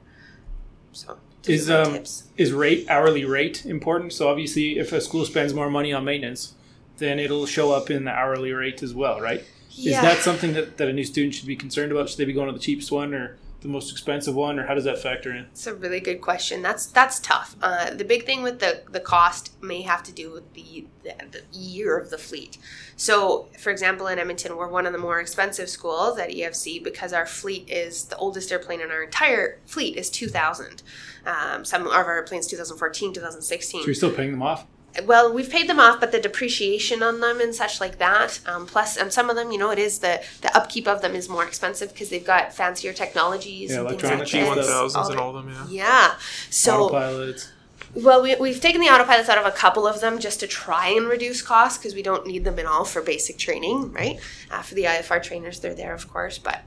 [0.93, 2.25] So Is um tips.
[2.37, 4.13] is rate hourly rate important?
[4.13, 6.55] So obviously, if a school spends more money on maintenance,
[7.03, 9.45] then it'll show up in the hourly rate as well, right?
[9.77, 12.09] Is that something that, that a new student should be concerned about?
[12.09, 14.75] Should they be going to the cheapest one or the most expensive one, or how
[14.75, 15.47] does that factor in?
[15.53, 16.63] It's a really good question.
[16.63, 17.57] That's that's tough.
[17.63, 21.15] Uh, the big thing with the the cost may have to do with the, the
[21.31, 22.59] the year of the fleet.
[22.97, 27.13] So, for example, in Edmonton, we're one of the more expensive schools at EFC because
[27.13, 30.83] our fleet is the oldest airplane in our entire fleet is 2000.
[31.25, 34.67] Um, some of our airplanes 2014, 2016 So you're still paying them off?
[35.05, 38.67] Well we've paid them off but the depreciation on them and such like that um,
[38.67, 41.29] plus and some of them you know it is the the upkeep of them is
[41.29, 44.21] more expensive because they've got fancier technologies Yeah, and things like
[44.57, 44.69] this.
[44.69, 45.85] G1000s and all of them, yeah.
[45.85, 46.15] yeah
[46.51, 47.49] so Autopilots.
[47.95, 50.89] well we, we've taken the autopilots out of a couple of them just to try
[50.89, 54.61] and reduce costs because we don't need them at all for basic training right uh,
[54.63, 56.63] for the ifr trainers they're there of course but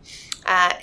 [0.46, 0.74] uh,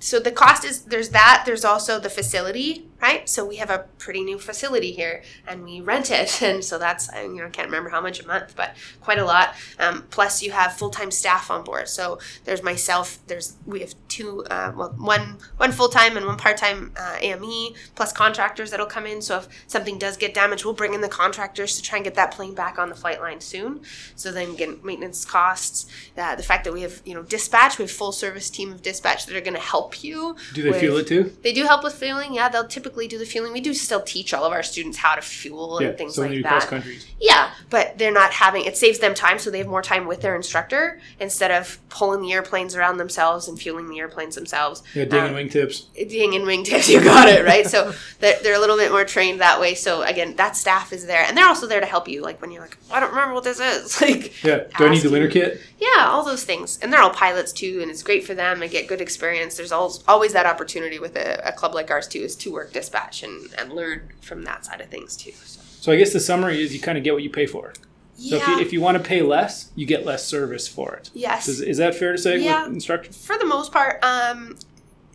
[0.00, 3.28] so the cost is there's that there's also the facility right?
[3.28, 7.10] So we have a pretty new facility here and we rent it and so that's
[7.10, 9.54] I, you know can't remember how much a month but quite a lot.
[9.78, 11.88] Um, plus you have full-time staff on board.
[11.88, 16.92] So there's myself there's we have two uh, well one one full-time and one part-time
[16.96, 19.20] uh, AME plus contractors that'll come in.
[19.20, 22.14] So if something does get damaged we'll bring in the contractors to try and get
[22.14, 23.80] that plane back on the flight line soon.
[24.14, 27.82] So then get maintenance costs uh, the fact that we have you know dispatch we
[27.82, 30.80] have full service team of dispatch that are going to help you Do they with-
[30.80, 31.32] feel it too?
[31.42, 32.34] they do help with fueling.
[32.34, 33.52] Yeah, they'll typically do the fueling.
[33.52, 35.92] We do still teach all of our students how to fuel and Yeah.
[35.96, 36.62] things So like that.
[36.68, 37.06] countries.
[37.20, 40.20] Yeah, but they're not having it saves them time, so they have more time with
[40.22, 44.82] their instructor instead of pulling the airplanes around themselves and fueling the airplanes themselves.
[44.94, 45.84] Yeah, ding Um, and wingtips.
[46.08, 47.66] ding and wingtips, you got it right.
[47.66, 49.74] So they're, they're a little bit more trained that way.
[49.74, 52.22] So again, that staff is there, and they're also there to help you.
[52.22, 54.00] Like when you're like, I don't remember what this is.
[54.02, 54.64] Like, Yeah.
[54.78, 55.60] Do I need the winter kit?
[55.78, 58.58] yeah, all those things, and they're all pilots too, and it's great for them.
[58.60, 59.56] They get good experience.
[59.56, 63.22] There's always that opportunity with a, a club like ours too, is to work dispatch
[63.22, 65.32] and, and learn from that side of things too.
[65.32, 65.60] So.
[65.80, 67.72] So I guess the summary is you kind of get what you pay for.
[68.16, 71.10] So if you, if you want to pay less, you get less service for it.
[71.12, 71.48] yes.
[71.48, 72.68] Is, is that fair to say Yeah.
[72.68, 72.84] with
[73.16, 74.56] for the most part, um,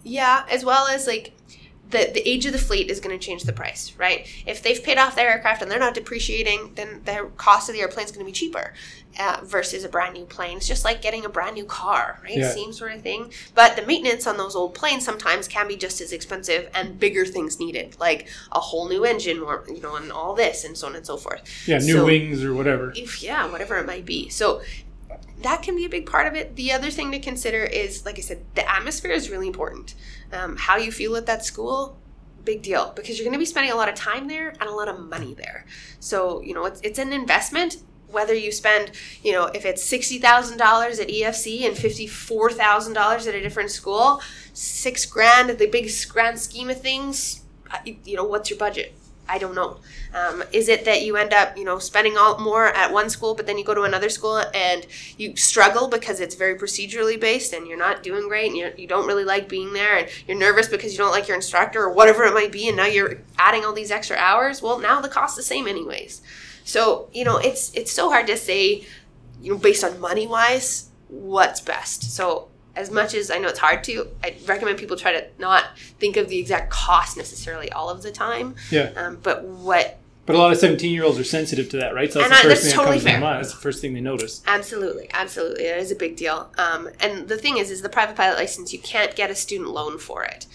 [0.03, 1.31] yeah, as well as like
[1.89, 4.27] the the age of the fleet is going to change the price, right?
[4.45, 7.81] If they've paid off their aircraft and they're not depreciating, then the cost of the
[7.81, 8.73] airplane is going to be cheaper
[9.19, 10.57] uh, versus a brand new plane.
[10.57, 12.37] It's just like getting a brand new car, right?
[12.37, 12.49] Yeah.
[12.51, 13.31] Same sort of thing.
[13.55, 17.25] But the maintenance on those old planes sometimes can be just as expensive and bigger
[17.25, 20.87] things needed, like a whole new engine, or you know, and all this, and so
[20.87, 21.41] on and so forth.
[21.67, 22.91] Yeah, new So- wings or whatever.
[22.95, 24.61] if yeah whatever it might be so
[25.41, 26.55] that can be a big part of it.
[26.55, 29.95] The other thing to consider is like i said the atmosphere is really important.
[30.31, 31.97] Um, how you feel at that school
[32.43, 34.73] big deal because you're going to be spending a lot of time there and a
[34.73, 35.65] lot of money there.
[35.99, 37.77] So you know it's, it's an investment
[38.09, 40.21] whether you spend you know if it's $60000
[40.57, 44.21] at efc and $54000 at a different school
[44.53, 48.95] six grand the big grand scheme of things uh, you know what's your budget
[49.29, 49.77] I don't know.
[50.13, 53.35] Um, is it that you end up, you know, spending all more at one school,
[53.35, 54.85] but then you go to another school and
[55.17, 58.87] you struggle because it's very procedurally based and you're not doing great and you're, you
[58.87, 61.91] don't really like being there and you're nervous because you don't like your instructor or
[61.91, 64.61] whatever it might be, and now you're adding all these extra hours?
[64.61, 66.21] Well, now the cost the same anyways.
[66.63, 68.85] So you know, it's it's so hard to say,
[69.41, 72.15] you know, based on money wise, what's best.
[72.15, 75.65] So as much as I know it's hard to, I recommend people try to not
[75.99, 78.55] think of the exact cost necessarily all of the time.
[78.71, 78.91] Yeah.
[78.95, 82.11] Um, but what But a lot of 17 year olds are sensitive to that, right?
[82.11, 83.19] So that's the I- first that's thing totally that comes to fair.
[83.21, 83.43] mind.
[83.43, 84.41] That's the first thing they notice.
[84.45, 86.51] Absolutely, absolutely, that is a big deal.
[86.57, 89.69] Um, and the thing is, is the private pilot license you can't get a student
[89.71, 90.45] loan for it.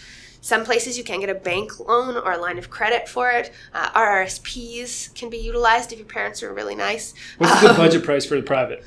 [0.44, 3.52] Some places you can get a bank loan or a line of credit for it.
[3.72, 7.14] Uh, RRSPs can be utilized if your parents are really nice.
[7.38, 8.84] What's the Um, budget price for the private?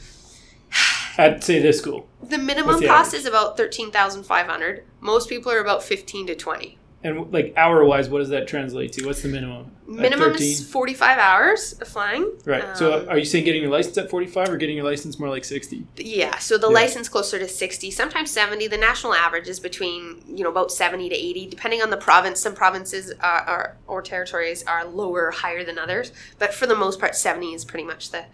[1.18, 3.22] At say this school, The minimum the cost average?
[3.22, 4.84] is about thirteen thousand five hundred.
[5.00, 6.78] Most people are about fifteen to twenty.
[7.04, 9.06] and like hour wise, what does that translate to?
[9.06, 9.72] What's the minimum?
[9.88, 12.32] Minimum is forty five hours of flying.
[12.46, 12.76] Right.
[12.76, 15.30] so Um, are you saying getting your license at 45 or getting your license more
[15.30, 15.86] like 60?
[15.98, 16.74] Yeah, so the Yeah.
[16.74, 18.66] license closer to 60, sometimes 70.
[18.68, 22.40] The national average is between, you know, about 70 to 80, depending on the province.
[22.40, 26.12] Some provinces are, are, or territories are lower, higher than others.
[26.40, 28.26] But for the most part, 70 is pretty much the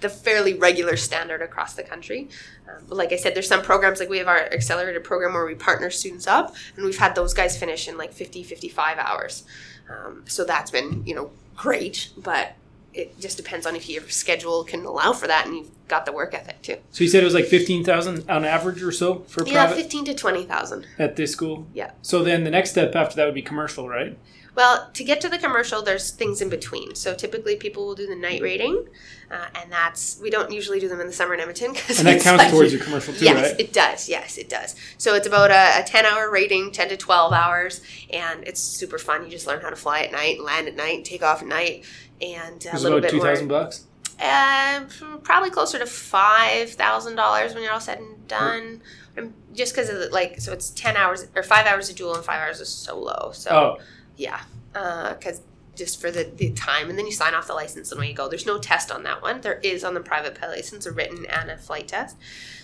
[0.00, 2.28] the fairly regular standard across the country.
[2.68, 5.46] Um, but like I said, there's some programs, like we have our accelerated program where
[5.46, 9.44] we partner students up, and we've had those guys finish in like 50, 55 hours.
[9.88, 12.54] Um, so that's been, you know, great, but
[12.92, 16.12] it just depends on if your schedule can allow for that and you've got the
[16.12, 16.76] work ethic too.
[16.92, 20.04] So you said it was like 15,000 on average or so for Yeah, private fifteen
[20.06, 20.86] to twenty thousand.
[20.98, 21.66] at this school?
[21.74, 21.90] Yeah.
[22.02, 24.16] So then the next step after that would be commercial, right?
[24.56, 26.94] Well, to get to the commercial, there's things in between.
[26.94, 28.88] So typically, people will do the night rating,
[29.30, 32.08] uh, and that's we don't usually do them in the summer in Edmonton because And
[32.08, 33.60] that counts towards your commercial too, yes, right?
[33.60, 34.08] it does.
[34.08, 34.74] Yes, it does.
[34.98, 38.98] So it's about a, a ten hour rating, ten to twelve hours, and it's super
[38.98, 39.24] fun.
[39.24, 41.84] You just learn how to fly at night, land at night, take off at night,
[42.22, 43.24] and a It little bit more.
[43.26, 43.84] 2,000 bucks.
[44.18, 44.86] Uh,
[45.22, 48.80] probably closer to five thousand dollars when you're all said and done.
[49.18, 52.14] Um, Just because of the, like, so it's ten hours or five hours of dual
[52.14, 53.32] and five hours of solo.
[53.34, 53.82] So Oh,
[54.16, 54.40] yeah,
[54.74, 55.42] uh, because
[55.74, 58.14] just for the, the time, and then you sign off the license and away you
[58.14, 58.28] go.
[58.28, 59.42] There's no test on that one.
[59.42, 62.16] There is on the private pilot license a written and a flight test.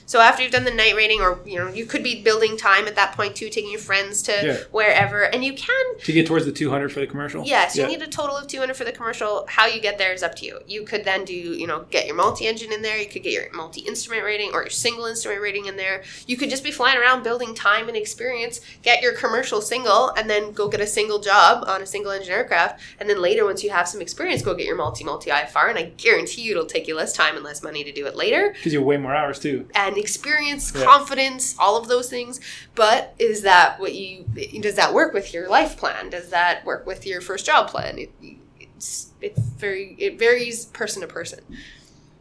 [0.07, 2.87] So after you've done the night rating, or you know, you could be building time
[2.87, 4.57] at that point too, taking your friends to Yeah.
[4.71, 7.45] wherever, and you can to get towards the 200 for the commercial?
[7.45, 7.89] Yes, you Yeah.
[7.89, 9.47] need a total of 200 for the commercial.
[9.49, 10.61] How you get there is up to you.
[10.67, 12.99] You could then do, you know, get your multi-engine in there.
[12.99, 16.03] You could get your multi-instrument rating or your single instrument rating in there.
[16.27, 20.29] You could just be flying around building time and experience, get your commercial single, and
[20.29, 22.81] then go get a single job on a single engine aircraft.
[23.01, 25.69] And then later, once you have some experience, go get your multi-multi IFR.
[25.71, 28.17] And I guarantee you it'll take you less time and less money to do it
[28.17, 29.67] later Because you have way more hours too.
[29.75, 30.85] and experience, Yeah.
[30.85, 32.41] confidence, all of those things.
[32.75, 34.25] But is that what you
[34.61, 36.11] does that work with your life plan?
[36.11, 37.99] Does that work with your first job plan?
[37.99, 38.11] It,
[38.59, 41.41] it's it very it varies person to person.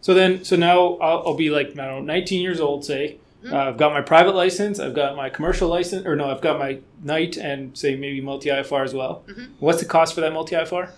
[0.02, 3.18] So then, so now I'll, I'll be like, I don't know, 19 years old, say.
[3.44, 3.54] Mm-hmm.
[3.54, 6.60] Uh, I've got my private license, I've got my commercial license, or no, I've got
[6.60, 9.24] my night and say maybe multi IFR as well.
[9.28, 9.46] Mm-hmm.
[9.60, 10.90] What's the cost for that multi IFR?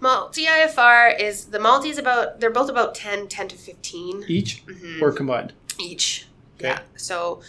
[0.00, 4.64] Multi IFR is the multi is about they're both about 10, 10 to fifteen Each
[4.66, 5.02] Mhm.
[5.02, 5.52] or combined?
[5.80, 6.26] each.
[6.58, 6.68] Okay.
[6.70, 6.80] Yeah.
[6.96, 7.40] So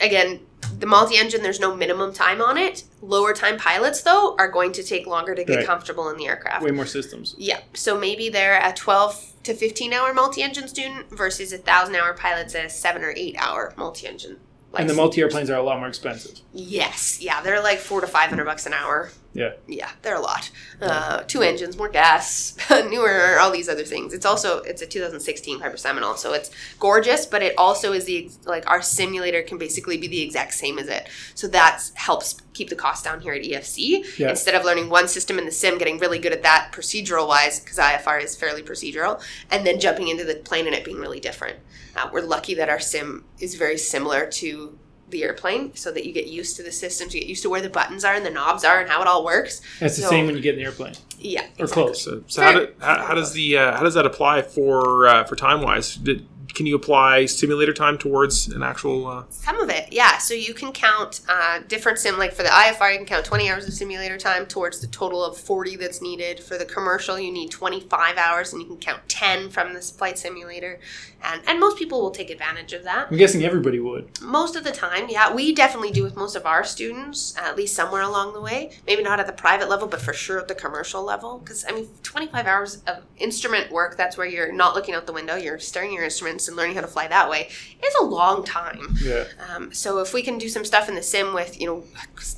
[0.00, 0.40] again,
[0.78, 2.84] the multi-engine there's no minimum time on it.
[3.00, 5.66] Lower time pilots though are going to take longer to get Right.
[5.66, 6.62] comfortable in the aircraft.
[6.62, 7.34] Way more systems.
[7.38, 7.60] Yeah.
[7.74, 12.12] So maybe they're a 12 to 15 hour multi engine student versus a thousand hour
[12.14, 14.38] pilot's a seven or eight hour multi engine.
[14.74, 16.40] And the multi airplanes are a lot more expensive.
[16.52, 17.18] Yes.
[17.22, 17.40] Yeah.
[17.40, 19.10] They're like four to 500 bucks an hour.
[19.34, 19.52] Yeah.
[19.66, 19.90] Yeah.
[20.02, 20.50] They're a lot.
[20.80, 24.12] Uh, two engines, more gas, newer, all these other things.
[24.14, 26.16] It's also, it's a 2016 Piper Seminole.
[26.16, 30.22] So it's gorgeous, but it also is the, like our simulator can basically be the
[30.22, 31.08] exact same as it.
[31.34, 34.18] So that helps keep the cost down here at EFC.
[34.18, 34.30] Yeah.
[34.30, 37.60] Instead of learning one system in the sim, getting really good at that procedural wise,
[37.60, 41.20] because IFR is fairly procedural, and then jumping into the plane and it being really
[41.20, 41.58] different.
[41.96, 44.78] Uh, we're lucky that our sim is very similar to
[45.10, 47.60] the airplane so that you get used to the systems, you get used to where
[47.60, 49.60] the buttons are and the knobs are and how it all works.
[49.80, 51.42] It's the same when you get in the airplane Yeah.
[51.58, 51.82] or exactly.
[51.84, 52.02] close.
[52.04, 55.24] So, so how, do, how, how does the uh, how does that apply for uh,
[55.24, 55.96] for time wise?
[55.96, 59.06] Did, can you apply simulator time towards an actual?
[59.06, 60.18] Uh, Some of it, yeah.
[60.18, 63.50] So you can count uh, different sim, like for the IFR, you can count 20
[63.50, 66.40] hours of simulator time towards the total of 40 that's needed.
[66.40, 70.18] For the commercial, you need 25 hours, and you can count 10 from this flight
[70.18, 70.80] simulator.
[71.22, 73.08] And, and most people will take advantage of that.
[73.10, 74.20] I'm guessing everybody would.
[74.22, 75.32] Most of the time, yeah.
[75.32, 78.70] We definitely do with most of our students, at least somewhere along the way.
[78.86, 81.38] Maybe not at the private level, but for sure at the commercial level.
[81.38, 85.12] Because, I mean, 25 hours of instrument work, that's where you're not looking out the
[85.12, 86.04] window, you're staring at your
[86.38, 87.48] instruments and learning how to fly that way,
[87.84, 88.96] is a long time.
[89.02, 89.24] Yeah.
[89.54, 91.84] Um, so if we can do some stuff in the sim with you know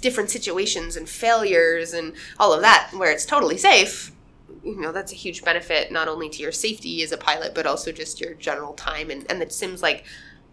[0.00, 4.12] different situations and failures and all of that, where it's totally safe,
[4.64, 7.66] you know that's a huge benefit not only to your safety as a pilot, but
[7.66, 9.10] also just your general time.
[9.10, 10.04] And and the sim's like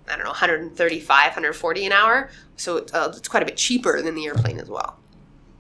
[0.10, 4.02] I don't know 135, 140 an hour, so it, uh, it's quite a bit cheaper
[4.02, 4.98] than the airplane as well.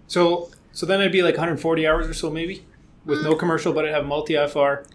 [0.08, 2.65] So so then it'd be like 140 hours or so maybe
[3.06, 3.23] with Mm.
[3.23, 4.86] no commercial, but I'd have multi IFR,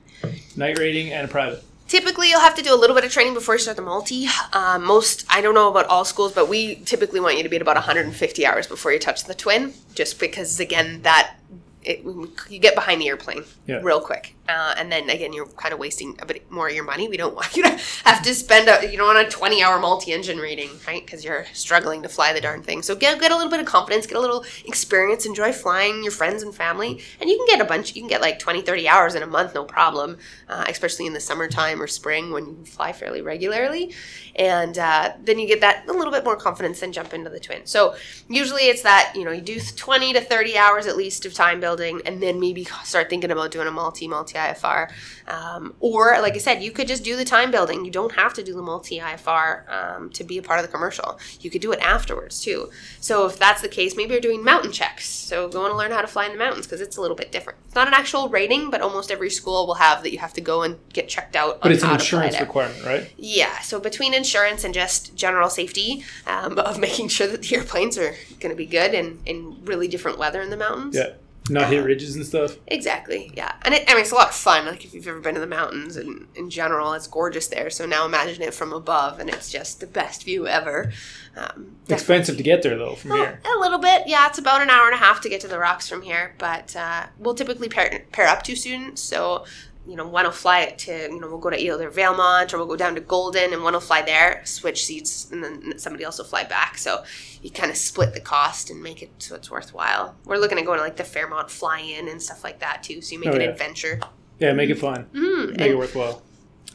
[0.54, 1.64] night rating, and a private.
[1.92, 4.26] Typically, you'll have to do a little bit of training before you start the multi.
[4.54, 7.56] Um, most, I don't know about all schools, but we typically want you to be
[7.56, 11.34] at about 150 hours before you touch the twin, just because, again, that
[11.84, 12.04] it,
[12.48, 13.80] you get behind the airplane Yeah.
[13.82, 16.84] real quick, uh, and then again you're kind of wasting a bit more of your
[16.84, 17.08] money.
[17.08, 19.78] We don't want you to have to spend a you don't want a 20 hour
[19.78, 21.04] multi engine rating, right?
[21.04, 22.82] Because you're struggling to fly the darn thing.
[22.82, 26.12] So get get a little bit of confidence, get a little experience, enjoy flying your
[26.12, 27.94] friends and family, and you can get a bunch.
[27.94, 30.18] You can get like 20, 30 hours in a month, no problem.
[30.48, 33.92] Uh, especially in the summertime or spring when you fly fairly regularly,
[34.36, 37.40] and uh, then you get that a little bit more confidence and jump into the
[37.40, 37.64] twin.
[37.64, 37.94] So
[38.28, 41.58] usually it's that you know you do 20 to 30 hours at least of time
[41.58, 44.90] building and then maybe start thinking about doing a multi multi ifr
[45.28, 47.84] um, or like i said you could just do the time building.
[47.84, 50.72] You don't have to do the multi ifr um, to be a part of the
[50.72, 51.18] commercial.
[51.40, 52.70] You could do it afterwards too.
[53.00, 55.08] So if that's the case maybe you're doing mountain checks.
[55.08, 57.32] So going to learn how to fly in the mountains because it's a little bit
[57.32, 57.58] different.
[57.64, 60.40] It's not an actual rating but almost every school will have that you have to
[60.40, 63.12] go and get checked out But it's an insurance requirement, right?
[63.16, 67.98] Yeah, so between insurance and just general safety um, of making sure that the airplanes
[67.98, 70.96] are going to be good in, in really different weather in the mountains.
[70.96, 71.12] Yeah.
[71.50, 72.56] Not hit ridges and stuff.
[72.68, 73.52] Exactly, yeah.
[73.62, 74.64] And it, I mean, it's a lot of fun.
[74.64, 77.68] Like, if you've ever been to the mountains and in general, it's gorgeous there.
[77.68, 80.92] So now imagine it from above, and it's just the best view ever.
[81.36, 83.40] Um, Expensive to get there though from here.
[83.44, 84.28] a little bit, yeah.
[84.28, 86.76] It's about an hour and a half to get to the rocks from here, but
[86.76, 89.02] uh, we'll typically pair, pair up two students.
[89.02, 89.44] So,
[89.86, 92.58] you know, one will fly it to, you know, we'll go to either Valmont or
[92.58, 96.04] we'll go down to Golden, and one will fly there, switch seats, and then somebody
[96.04, 96.78] else will fly back.
[96.78, 97.02] So
[97.42, 100.14] you kind of split the cost and make it so it's worthwhile.
[100.24, 103.00] We're looking at going to like the Fairmont fly-in and stuff like that too.
[103.02, 103.48] So you make Oh, an yeah.
[103.48, 104.00] adventure.
[104.38, 105.06] Yeah, make it fun.
[105.14, 106.22] Mm, Make and- it worthwhile.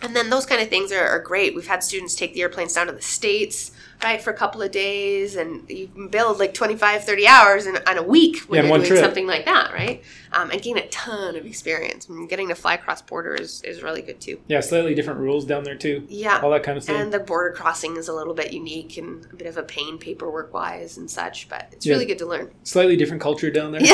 [0.02, 1.56] and then those kind of things are, are great.
[1.56, 3.72] We've had students take the airplanes down to the States,
[4.04, 7.76] right, for a couple of days, and you can build like 25, 30 hours in,
[7.76, 9.00] in a week when Yeah, you're doing trip.
[9.04, 10.04] something like that, right?
[10.34, 12.08] Um, and gain a ton of experience.
[12.08, 14.40] And getting to fly across border is, is really good too.
[14.48, 16.06] Yeah, slightly different rules down there too.
[16.10, 16.40] Yeah.
[16.42, 16.96] All that kind of stuff.
[16.98, 19.98] And the border crossing is a little bit unique and a bit of a pain
[19.98, 21.94] paperwork wise and such, but it's Yeah.
[21.94, 22.52] really good to learn.
[22.64, 23.82] slightly different culture down there.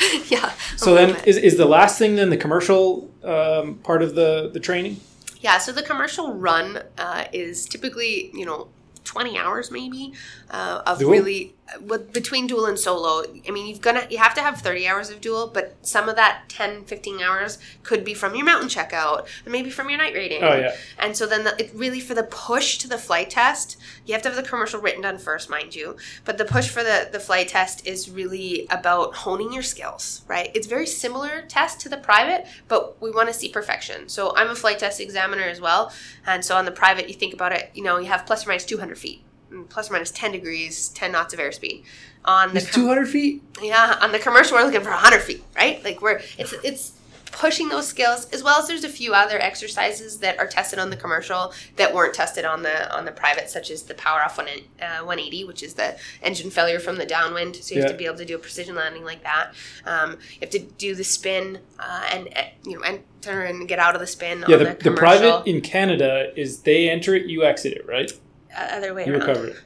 [0.00, 0.22] Yeah.
[0.28, 0.52] yeah.
[0.76, 1.26] So then, bit.
[1.28, 4.98] is, is the last thing then the commercial um, part of the, the training?
[5.40, 8.68] Yeah, so the commercial run uh, is typically, you know,
[9.10, 10.12] 20 hours maybe
[10.50, 11.10] uh, of Dual?
[11.10, 13.24] really with, between dual and solo.
[13.46, 16.16] I mean, you've gonna you have to have 30 hours of dual, but some of
[16.16, 20.14] that 10, 15 hours could be from your mountain checkout and maybe from your night
[20.14, 20.42] rating.
[20.42, 23.76] Oh yeah, And so then the, it really for the push to the flight test,
[24.06, 25.96] you have to have the commercial written done first, mind you.
[26.24, 30.50] But the push for the, the flight test is really about honing your skills, right?
[30.54, 34.08] It's very similar test to the private, but we want to see perfection.
[34.08, 35.92] So I'm a flight test examiner as well.
[36.26, 38.48] And so on the private, you think about it, you know, you have plus or
[38.48, 39.22] minus 200 feet,
[39.68, 41.84] plus or minus 10 degrees, 10 knots of airspeed.
[42.24, 43.42] On the com- two hundred feet.
[43.62, 45.82] yeah, on the commercial, we're looking for 100 feet, right?
[45.82, 46.92] Like we're it's it's
[47.32, 50.90] pushing those skills as well as there's a few other exercises that are tested on
[50.90, 54.36] the commercial that weren't tested on the on the private, such as the power off
[54.36, 54.48] one,
[54.82, 57.56] uh, 180, which is the engine failure from the downwind.
[57.56, 59.52] So you have to be able to do a precision landing like that.
[59.86, 63.78] Um, you have to do the spin uh, and uh, you know enter and get
[63.78, 64.44] out of the spin.
[64.46, 67.86] Yeah, on the, the, the private in Canada is they enter it, you exit it,
[67.86, 68.12] right?
[68.56, 69.28] Uh, other way You around.
[69.28, 69.56] recover it.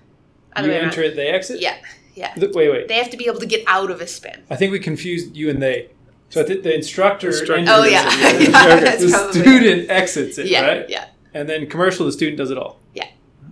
[0.57, 1.11] Other you way enter around.
[1.13, 1.61] it, they exit.
[1.61, 1.77] Yeah,
[2.15, 2.33] yeah.
[2.35, 2.89] Th- Wait, wait.
[2.89, 4.43] They have to be able to get out of a spin.
[4.51, 5.91] I think we confused you and they.
[6.31, 7.29] So I think the instructor.
[7.29, 7.55] Instructor.
[7.57, 8.05] enters Oh, it, yeah.
[8.05, 10.89] the- Yeah, okay, that's the probably- student exits it, Yeah, right?
[10.89, 11.07] yeah.
[11.33, 12.79] And then commercial, the student does it all.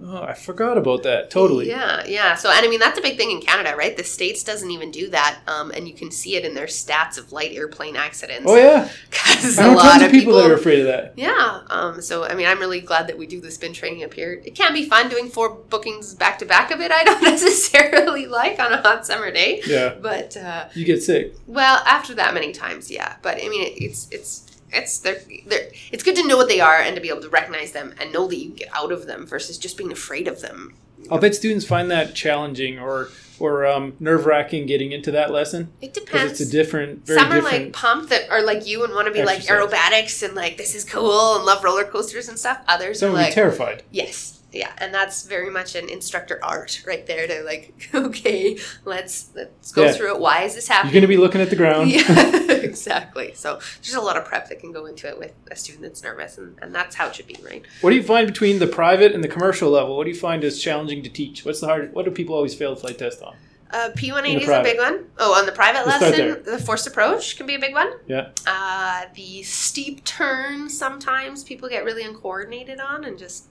[0.04, 1.30] Oh, I forgot about that.
[1.30, 1.68] Totally.
[1.68, 2.34] Yeah, yeah.
[2.34, 3.96] So, and I mean, that's a big thing in Canada, right?
[3.96, 5.40] The States doesn't even do that.
[5.46, 8.44] Um, and you can see it in their stats of light airplane accidents.
[8.46, 8.88] Oh yeah.
[9.10, 11.12] Because a lot tons of of people, that are afraid of that.
[11.16, 11.62] Yeah.
[11.70, 14.42] Um, so, I mean, I'm really glad that we do the spin training up here.
[14.44, 16.90] It can be fun doing four bookings back to back of it.
[16.92, 17.22] I don't
[17.62, 19.62] necessarily like on a hot summer day.
[19.66, 19.94] Yeah.
[20.00, 21.34] But, uh, You get sick.
[21.46, 23.16] well, after that many times, yeah.
[23.22, 26.60] But, I mean, it, it's, it's, it's they're, they're, it's good to know what they
[26.60, 28.92] are and to be able to recognize them and know that you can get out
[28.92, 30.74] of them versus just being afraid of them.
[31.10, 33.08] I'll bet students find that challenging or
[33.40, 36.40] or um, nerve wracking getting into that lesson It depends.
[36.40, 37.64] it's a different, very Some are different.
[37.64, 40.76] like pumped that are like you and want to be like aerobatics and like this
[40.76, 42.58] is cool and love roller coasters and stuff.
[42.68, 43.82] Others some are like terrified.
[43.90, 47.26] yes, yeah, and that's very much an instructor art right there.
[47.26, 49.92] To like, okay, let's let's go Yeah.
[49.92, 50.20] through it.
[50.20, 50.92] Why is this happening?
[50.92, 51.90] You're going to be looking at the ground.
[51.90, 53.32] yeah, exactly.
[53.34, 56.02] So there's a lot of prep that can go into it with a student that's
[56.02, 57.64] nervous, and, and that's how it should be, right?
[57.80, 59.96] What do you find between the private and the commercial level?
[59.96, 61.44] What do you find is challenging to teach?
[61.44, 61.92] What's the hard?
[61.92, 63.36] What do people always fail the flight test on?
[63.70, 65.06] Uh, P180 is a big one.
[65.16, 67.90] Oh, on the private Let's lesson, the forced approach can be a big one.
[68.06, 68.28] Yeah.
[68.46, 73.46] Uh, the steep turn, sometimes people get really uncoordinated on and just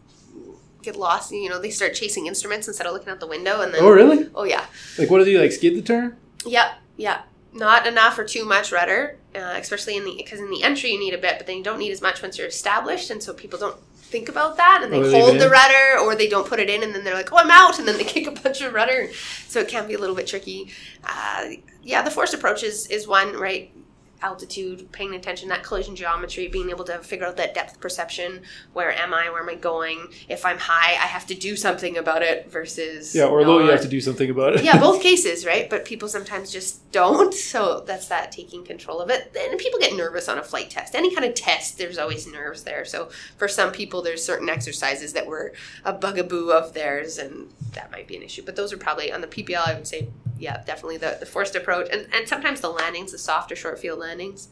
[0.83, 1.31] get lost.
[1.31, 3.61] You know, they start chasing instruments instead of looking out the window.
[3.61, 4.29] And then, Oh really?
[4.35, 4.65] oh yeah.
[4.97, 5.51] Like what do you like?
[5.51, 6.17] Skid the turn?
[6.45, 6.67] Yep.
[6.97, 7.27] Yep.
[7.53, 10.99] Not enough or too much rudder, uh, especially in the because in the entry you
[10.99, 13.33] need a bit, but then you don't need as much once you're established, and so
[13.33, 13.75] people don't
[14.11, 16.83] think about that and they Oh, hold the rudder or they don't put it in
[16.83, 17.79] and then they're like, oh, I'm out.
[17.79, 19.09] And then they kick a bunch of rudder.
[19.47, 20.69] So it can be a little bit tricky.
[21.03, 23.71] Uh, yeah, the forced approach is, is one, right?
[24.21, 28.41] Altitude, paying attention, that collision geometry, being able to figure out that depth perception.
[28.73, 29.29] Where am I?
[29.29, 30.07] Where am I going?
[30.29, 33.15] If I'm high, I have to do something about it versus.
[33.15, 34.63] Yeah, or low, you have to do something about it.
[34.63, 35.69] yeah, both cases, right?
[35.69, 37.33] But people sometimes just don't.
[37.33, 39.35] So that's that taking control of it.
[39.37, 40.95] And people get nervous on a flight test.
[40.95, 42.85] Any kind of test, there's always nerves there.
[42.85, 47.91] So for some people, there's certain exercises that were a bugaboo of theirs, and that
[47.91, 48.43] might be an issue.
[48.45, 49.67] But those are probably on the PPL.
[49.67, 50.09] I would say,
[50.41, 53.99] yeah, definitely the, the forced approach, and and sometimes the landings, the softer short field
[53.99, 54.49] landings,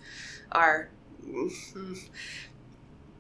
[0.51, 0.89] are.
[1.25, 1.49] mm,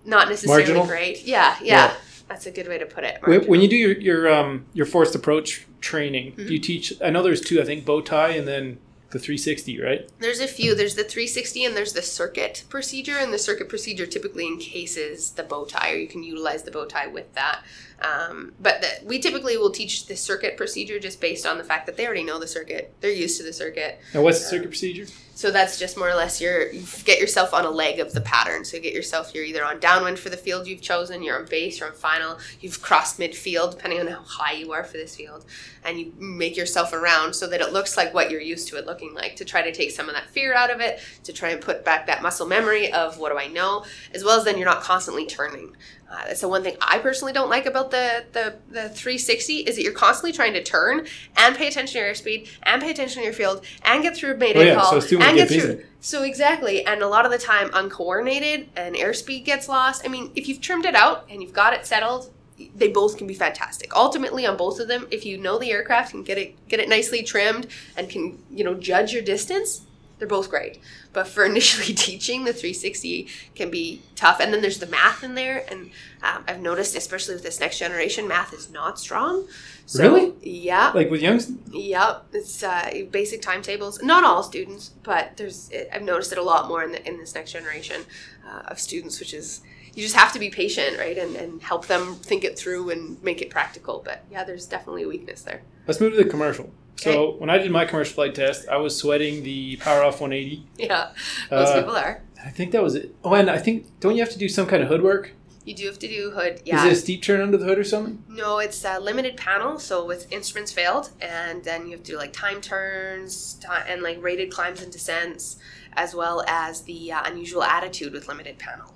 [0.05, 0.85] Not necessarily Marginal?
[0.87, 1.23] great.
[1.25, 1.93] Yeah, yeah, Yeah.
[2.29, 3.19] That's a good way to put it.
[3.23, 6.47] When, when you do your your um your forced approach training, Mm-hmm.
[6.47, 6.93] do you teach?
[7.03, 7.59] I know there's two.
[7.61, 8.77] I think bow tie and then
[9.11, 10.07] the 360, right?
[10.19, 10.75] There's a few.
[10.75, 13.17] There's the 360 and there's the circuit procedure.
[13.17, 16.85] And the circuit procedure typically encases the bow tie, or you can utilize the bow
[16.85, 17.63] tie with that.
[18.01, 21.85] Um, but the, we typically will teach the circuit procedure just based on the fact
[21.85, 22.93] that they already know the circuit.
[23.01, 23.99] They're used to the circuit.
[24.13, 25.05] And what's the circuit procedure?
[25.39, 28.19] So that's just more or less your you get yourself on a leg of the
[28.19, 28.65] pattern.
[28.65, 31.45] So you get yourself you're either on downwind for the field you've chosen, you're on
[31.45, 35.15] base, you're on final, you've crossed midfield depending on how high you are for this
[35.15, 35.45] field,
[35.85, 38.85] and you make yourself around so that it looks like what you're used to it
[38.85, 41.51] looking like to try to take some of that fear out of it, to try
[41.51, 44.57] and put back that muscle memory of what do I know, as well as then
[44.57, 45.73] you're not constantly turning.
[46.09, 49.75] Uh, that's the one thing I personally don't like about the, the the 360 is
[49.75, 51.05] that you're constantly trying to turn
[51.37, 54.33] and pay attention to your airspeed and pay attention to your field and get through
[54.33, 55.83] a mayday Oh, yeah, call so and get get through.
[56.01, 60.01] So exactly, and a lot of the time uncoordinated and airspeed gets lost.
[60.03, 62.31] I mean, if you've trimmed it out and you've got it settled,
[62.75, 63.95] they both can be fantastic.
[63.95, 66.89] Ultimately, on both of them, if you know the aircraft and get it get it
[66.89, 69.85] nicely trimmed and can you know judge your distance,
[70.19, 70.79] they're both great.
[71.13, 74.39] But for initially teaching, the 360 can be tough.
[74.39, 75.89] And then there's the math in there, and
[76.21, 79.47] um, I've noticed, especially with this next generation, math is not strong.
[79.85, 80.33] So, Really?
[80.41, 80.91] Yeah.
[80.93, 81.51] Like with youngs?
[81.71, 84.01] Yep, it's uh, basic timetables.
[84.03, 87.33] Not all students, but there's I've noticed it a lot more in the, in this
[87.33, 88.03] next generation
[88.47, 89.61] uh, of students, which is
[89.95, 93.21] you just have to be patient, right, and, and help them think it through and
[93.23, 94.01] make it practical.
[94.05, 95.61] But yeah, there's definitely a weakness there.
[95.87, 96.71] Let's move to the commercial.
[97.03, 100.65] So when I did my commercial flight test, I was sweating the Power Off 180.
[100.77, 101.11] Yeah,
[101.51, 102.21] most Uh, people are.
[102.45, 103.15] I think that was it.
[103.23, 105.31] Oh, and I think don't you have to do some kind of hood work?
[105.65, 106.61] You do have to do hood.
[106.65, 106.79] Yeah.
[106.79, 108.23] Is it a steep turn under the hood or something?
[108.27, 112.17] No, it's a limited panel, so with instruments failed, and then you have to do
[112.17, 115.57] like time turns and like rated climbs and descents,
[115.93, 118.95] as well as the uh, unusual attitude with limited panel.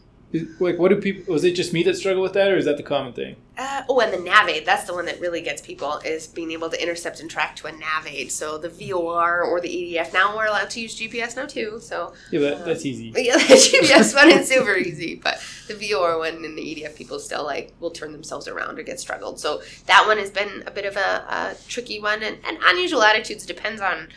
[0.60, 1.32] Like, what do people?
[1.32, 3.36] Was it just me that struggled with that, or is that the common thing?
[3.56, 6.72] Uh, oh, and the NAVAID, that's the one that really gets people, is being able
[6.72, 8.32] to intercept and track to a NAVAID.
[8.32, 12.14] So the VOR or the ADF, now we're allowed to use GPS now too, so
[12.32, 13.14] Yeah, but that's easy.
[13.16, 17.20] yeah, the GPS one is super easy, but the VOR one and the ADF people
[17.20, 19.40] still like will turn themselves around or get struggled.
[19.40, 23.04] So that one has been a bit of a, a tricky one, and, and unusual
[23.04, 24.08] attitudes depends on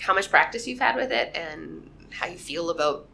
[0.00, 3.06] how much practice you've had with it and how you feel about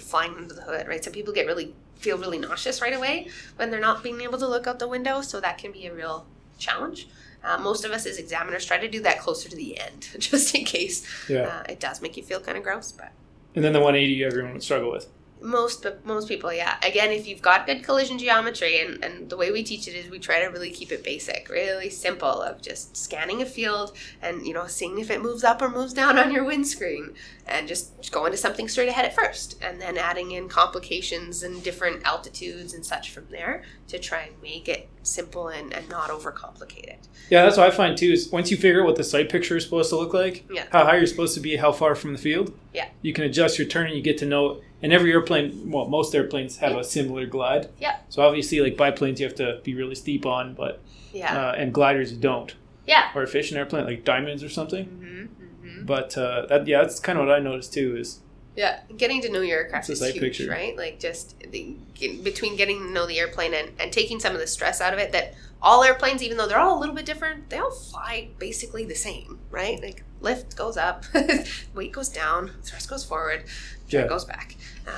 [0.00, 0.86] flying under the hood.
[0.88, 4.38] Right, some people get really feel really nauseous right away when they're not being able
[4.38, 6.26] to look out the window, so that can be a real
[6.58, 7.08] challenge.
[7.42, 10.54] Uh, most of us as examiners try to do that closer to the end, just
[10.54, 11.42] in case Yeah.
[11.42, 13.12] uh, it does make you feel kind of gross, but
[13.54, 15.06] And then the 180 everyone would struggle with.
[15.40, 19.36] Most but most people yeah again if you've got good collision geometry and, and the
[19.36, 22.60] way we teach it is we try to really keep it basic really simple of
[22.60, 26.18] just scanning a field and you know seeing if it moves up or moves down
[26.18, 27.14] on your windscreen
[27.46, 31.62] and just going to something straight ahead at first and then adding in complications and
[31.62, 36.10] different altitudes and such from there to try and make it simple and, and not
[36.10, 38.12] overcomplicate it Yeah, that's what I find too.
[38.12, 40.64] Is once you figure out what the sight picture is supposed to look like, Yeah.
[40.70, 42.88] how high you're supposed to be, how far from the field, Yeah.
[43.02, 44.60] you can adjust your turn and you get to know.
[44.82, 47.68] And every airplane, well, most airplanes have a similar glide.
[47.80, 47.96] Yeah.
[48.08, 50.80] So obviously, like biplanes, you have to be really steep on, but
[51.12, 52.54] yeah uh, and gliders you don't.
[52.86, 54.84] yeah Or a fishing airplane like diamonds or something.
[54.84, 55.24] hmm
[55.66, 57.96] hmm But uh, that yeah, that's kind of what I noticed too.
[57.96, 58.20] Is
[58.58, 60.50] Yeah, getting to know your aircraft is huge, picture.
[60.50, 60.76] right?
[60.76, 61.76] Like just the,
[62.24, 64.98] between getting to know the airplane and, and taking some of the stress out of
[64.98, 65.12] it.
[65.12, 68.84] That all airplanes, even though they're all a little bit different, they all fly basically
[68.84, 69.80] the same, right?
[69.80, 71.04] Like lift goes up,
[71.74, 73.44] weight goes down, thrust goes forward,
[73.90, 74.08] Yeah.
[74.08, 74.56] goes back.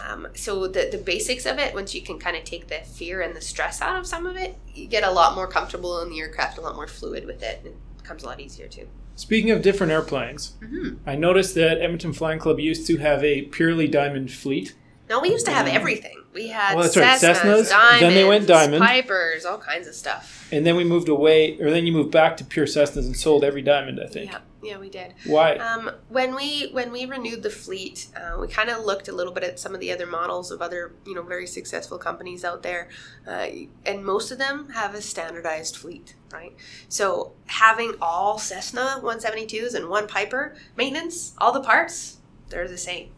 [0.08, 3.20] Um, so the the basics of it, once you can kind of take the fear
[3.20, 6.08] and the stress out of some of it, you get a lot more comfortable in
[6.08, 8.88] the aircraft, a lot more fluid with it, and it becomes a lot easier too.
[9.20, 13.42] Speaking of different airplanes, hmm I noticed that Edmonton Flying Club used to have a
[13.42, 14.74] purely diamond fleet.
[15.10, 16.16] No, we used to have everything.
[16.32, 18.82] We had well, that's right, Cessnas, Cessnas, diamonds, then they went diamond.
[18.82, 20.48] Pipers, all kinds of stuff.
[20.52, 23.42] And then we moved away, or then you moved back to pure Cessnas and sold
[23.42, 24.30] every diamond, I think.
[24.30, 25.14] Yeah, Yeah, we did.
[25.24, 25.54] Why?
[25.56, 29.32] Um, when we when we renewed the fleet, uh, we kind of looked a little
[29.32, 32.62] bit at some of the other models of other you know very successful companies out
[32.62, 32.88] there,
[33.26, 33.46] uh,
[33.86, 36.54] and most of them have a standardized fleet, right?
[36.88, 42.18] So having all Cessna 172s and one Piper maintenance, all the parts,
[42.50, 43.10] they're the same.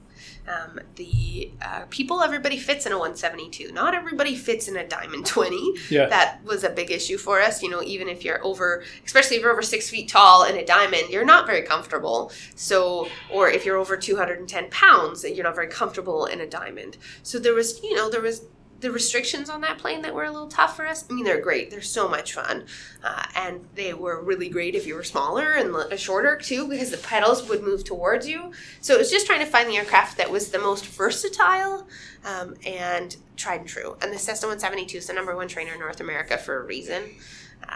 [0.49, 3.71] Um, the uh, people, everybody fits in a 172.
[3.73, 5.75] Not everybody fits in a Diamond 20.
[5.89, 6.07] Yeah.
[6.07, 7.63] That was a big issue for us.
[7.63, 10.65] You know, even if you're over, especially if you're over six feet tall in a
[10.65, 12.33] Diamond, you're not very comfortable.
[12.57, 16.97] So, or if you're over 210 pounds, you're not very comfortable in a Diamond.
[17.23, 18.43] So there was, you know, there was
[18.83, 21.05] the restrictions on that plane that were a little tough for us.
[21.09, 21.71] I mean, they're great.
[21.71, 22.65] They're so much fun,
[23.03, 26.99] uh, and they were really great if you were smaller and shorter too, because the
[26.99, 28.51] pedals would move towards you.
[28.81, 31.87] So it was just trying to find the aircraft that was the most versatile
[32.25, 33.97] um, and tried and true.
[34.03, 37.05] And the Cessna 172 is the number one trainer in North America for a reason.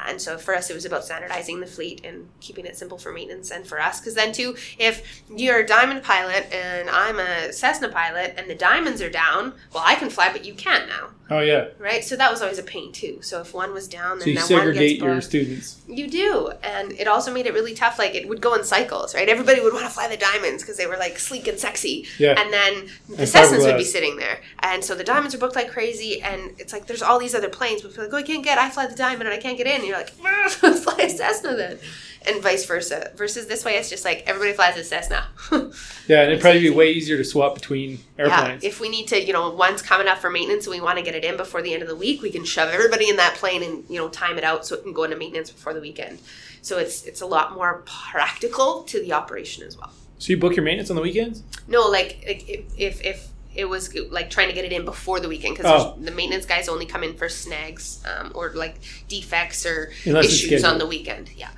[0.07, 3.13] And so for us, it was about standardizing the fleet and keeping it simple for
[3.13, 4.01] maintenance and for us.
[4.01, 8.55] Because then, too, if you're a Diamond pilot and I'm a Cessna pilot and the
[8.55, 11.67] Diamonds are down, well, I can fly, but you can't now, oh yeah.
[11.79, 12.05] right?
[12.05, 13.19] So that was always a pain, too.
[13.23, 15.81] So if one was down, then So you that one segregate gets your students.
[15.89, 17.99] You do, and it also made it really tough.
[17.99, 19.29] Like it would go in cycles, right?
[19.29, 22.41] Everybody would want to fly the diamonds because they were like sleek and sexy, Yeah.
[22.41, 25.57] and then the And Cessnas would be sitting there, and so the diamonds are booked
[25.57, 26.21] like crazy.
[26.23, 28.45] And it's like there's all these other planes, but people are like, oh, I can't
[28.45, 29.77] get, I fly the diamond, and I can't get in.
[29.77, 30.11] And you're like,
[30.51, 31.79] fly a Cessna then,
[32.27, 33.11] and vice versa.
[33.17, 35.27] Versus this way, it's just like everybody flies a Cessna.
[36.09, 38.63] Yeah, and it'd probably be way easier to swap between airplanes.
[38.63, 40.99] Yeah, if we need to, you know, one's coming up for maintenance and we want
[40.99, 43.17] to get it in before the end of the week, we can shove everybody in
[43.17, 45.75] that plane and you know time it out so it can go into maintenance before
[45.75, 46.21] the weekend.
[46.63, 49.91] So it's it's a lot more practical to the operation as well.
[50.19, 51.43] so you book your maintenance on the weekends?
[51.67, 55.19] No, like like, if if, if it was like trying to get it in before
[55.19, 55.97] the weekend because Oh.
[56.01, 58.77] the maintenance guys only come in for snags um, or like
[59.09, 61.31] defects or Unless issues on the weekend.
[61.37, 61.51] Yeah,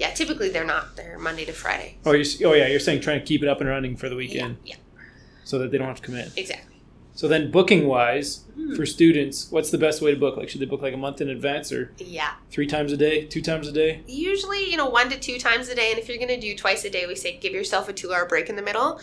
[0.00, 0.10] yeah.
[0.10, 0.96] Typically they're not.
[0.96, 1.98] They're Monday to Friday.
[2.04, 4.16] Oh, you're, oh yeah, you're saying trying to keep it up and running for the
[4.16, 4.76] weekend Yeah,
[5.44, 6.30] so that they don't have to come in.
[6.36, 6.66] exactly.
[7.14, 8.74] So then, booking wise, Hmm.
[8.74, 10.36] for students, what's the best way to book?
[10.38, 12.30] Like, should they book like a month in advance or Yeah.
[12.50, 14.00] three times a day, two times a day?
[14.06, 16.56] usually you know one to two times a day and if you're going to do
[16.56, 19.00] twice a day we say give yourself a two hour break in the middle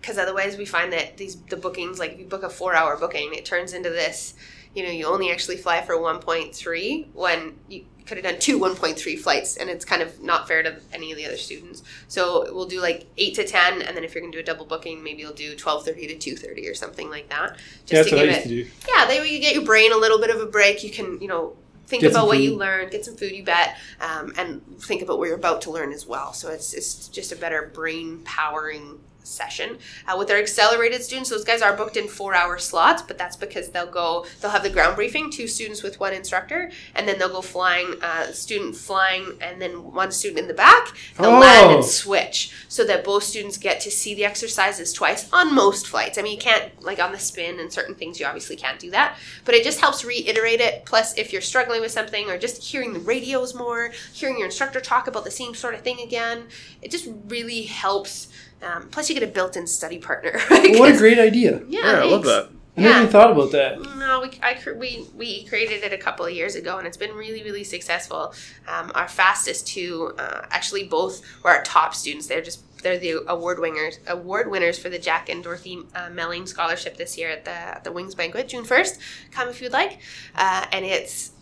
[0.00, 2.96] because otherwise we find that these the bookings like if you book a four hour
[2.96, 4.34] booking it turns into this
[4.74, 9.18] you know you only actually fly for 1.3 when you could have done two 1.3
[9.18, 12.66] flights and it's kind of not fair to any of the other students so we'll
[12.66, 15.04] do like 8 to 10 and then if you're going to do a double booking
[15.04, 18.22] maybe you'll do 12.30 to 2.30 or something like that just yeah, that's to what
[18.22, 18.70] I give used it to do.
[18.88, 20.82] yeah, way you get your brain a little bit of a break.
[20.84, 21.56] You can, you know,
[21.86, 25.18] think Get about what you learned, get some food, you bet, um, and think about
[25.18, 26.32] what you're about to learn as well.
[26.34, 29.78] So it's, it's just a better brain powering session.
[30.06, 33.36] Uh, with our accelerated students, those guys are booked in four hour slots, but that's
[33.36, 37.18] because they'll go, they'll have the ground briefing, two students with one instructor, and then
[37.18, 40.88] they'll go flying, uh, student flying, and then one student in the back.
[41.18, 41.74] They'll land Oh.
[41.76, 46.18] and switch so that both students get to see the exercises twice on most flights.
[46.18, 48.90] I mean, you can't, like on the spin and certain things, you obviously can't do
[48.92, 50.84] that, but it just helps reiterate it.
[50.84, 54.80] Plus, if you're struggling with something or just hearing the radios more, hearing your instructor
[54.80, 56.44] talk about the same sort of thing again,
[56.80, 58.28] it just really helps.
[58.62, 60.32] Um, plus, you get a built in study partner.
[60.50, 60.78] Right?
[60.78, 61.62] What a great idea!
[61.68, 62.48] Yeah, Yeah, I love that.
[62.76, 63.80] I never even thought about that.
[63.80, 67.14] No, we, I, we we created it a couple of years ago, and it's been
[67.14, 68.32] really, really successful.
[68.68, 72.28] Um, our fastest two, uh, actually, both were our top students.
[72.28, 76.46] They're just they're the award winners award winners for the Jack and Dorothy uh, Melling
[76.46, 79.00] Scholarship this year at the at the Wings Banquet, June first.
[79.32, 79.98] Come if you'd like,
[80.36, 81.32] uh, and it's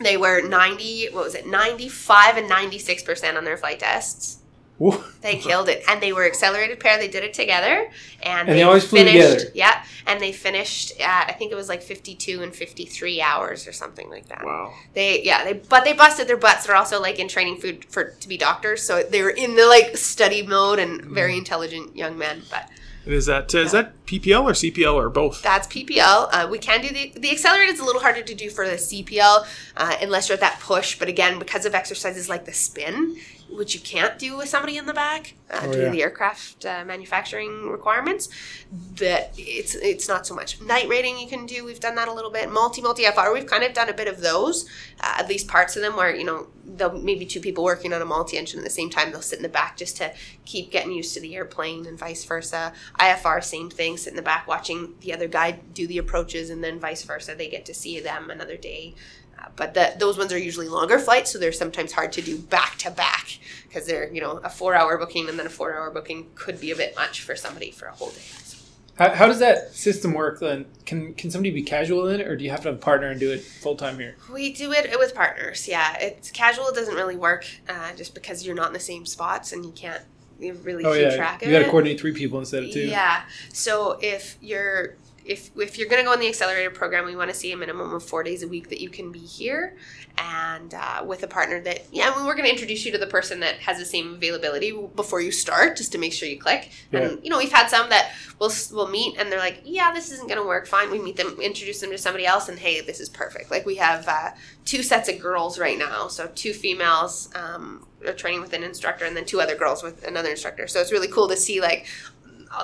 [0.00, 1.08] they were ninety.
[1.12, 1.46] What was it?
[1.46, 4.38] Ninety five and ninety six percent on their flight tests.
[4.78, 5.02] Whoa.
[5.20, 6.98] They killed it, and they were accelerated pair.
[6.98, 7.88] They did it together,
[8.22, 9.38] and, And they always flew finished.
[9.38, 9.50] together.
[9.54, 13.72] Yeah, and they finished at I think it was like fifty-two and fifty-three hours or
[13.72, 14.44] something like that.
[14.44, 14.72] Wow.
[14.94, 16.66] They yeah they but they busted their butts.
[16.66, 19.66] They're also like in training food for to be doctors, so they were in the
[19.66, 22.42] like study mode and very intelligent young men.
[22.50, 22.68] But
[23.04, 25.42] And is that uh, is that PPL or CPL or both?
[25.42, 26.28] that's PPL.
[26.32, 28.74] Uh, we can do the the accelerated is a little harder to do for the
[28.76, 29.46] CPL
[29.76, 30.98] uh, unless you're at that push.
[30.98, 33.16] But again, because of exercises like the spin,
[33.56, 36.64] which you can't do with somebody in the back uh, Oh, due to the aircraft
[36.64, 38.28] uh, manufacturing requirements,
[38.96, 40.60] that it's it's not so much.
[40.60, 41.64] Night rating you can do.
[41.64, 42.50] We've done that a little bit.
[42.50, 43.32] Multi multi IFR.
[43.32, 44.64] We've kind of done a bit of those.
[45.00, 48.00] Uh, at least parts of them where you know there'll maybe two people working on
[48.00, 49.10] a multi engine at the same time.
[49.10, 50.12] They'll sit in the back just to
[50.44, 52.72] keep getting used to the airplane and vice versa.
[52.98, 53.96] IFR same thing.
[53.96, 57.34] Sit in the back watching the other guy do the approaches and then vice versa.
[57.34, 58.94] They get to see them another day.
[59.56, 62.78] But the, those ones are usually longer flights, so they're sometimes hard to do back
[62.78, 63.38] to back
[63.68, 66.60] because they're you know a four hour booking and then a four hour booking could
[66.60, 68.20] be a bit much for somebody for a whole day.
[68.44, 68.58] So,
[68.96, 70.66] How, how does that system work then?
[70.86, 73.08] Can can somebody be casual in it, or do you have to have a partner
[73.10, 74.16] and do it full time here?
[74.32, 75.66] We do it with partners.
[75.68, 76.68] Yeah, it's casual.
[76.68, 79.72] It doesn't really work uh, just because you're not in the same spots and you
[79.72, 80.02] can't
[80.40, 81.70] you really Oh keep yeah, track of you got to it.
[81.70, 82.80] coordinate three people instead of two.
[82.80, 83.22] Yeah.
[83.52, 87.30] So if you're if if you're going to go in the accelerator program, we want
[87.30, 89.76] to see a minimum of four days a week that you can be here,
[90.18, 92.98] and uh, with a partner that yeah, I mean, we're going to introduce you to
[92.98, 96.38] the person that has the same availability before you start, just to make sure you
[96.38, 96.70] click.
[96.92, 100.10] And you know, we've had some that we'll we'll meet and they're like, yeah, this
[100.12, 100.66] isn't going to work.
[100.66, 103.50] Fine, we meet them, introduce them to somebody else, and hey, this is perfect.
[103.50, 104.30] Like we have uh,
[104.64, 107.30] two sets of girls right now, so two females.
[107.34, 110.80] Um, are training with an instructor and then two other girls with another instructor so
[110.80, 111.86] it's really cool to see like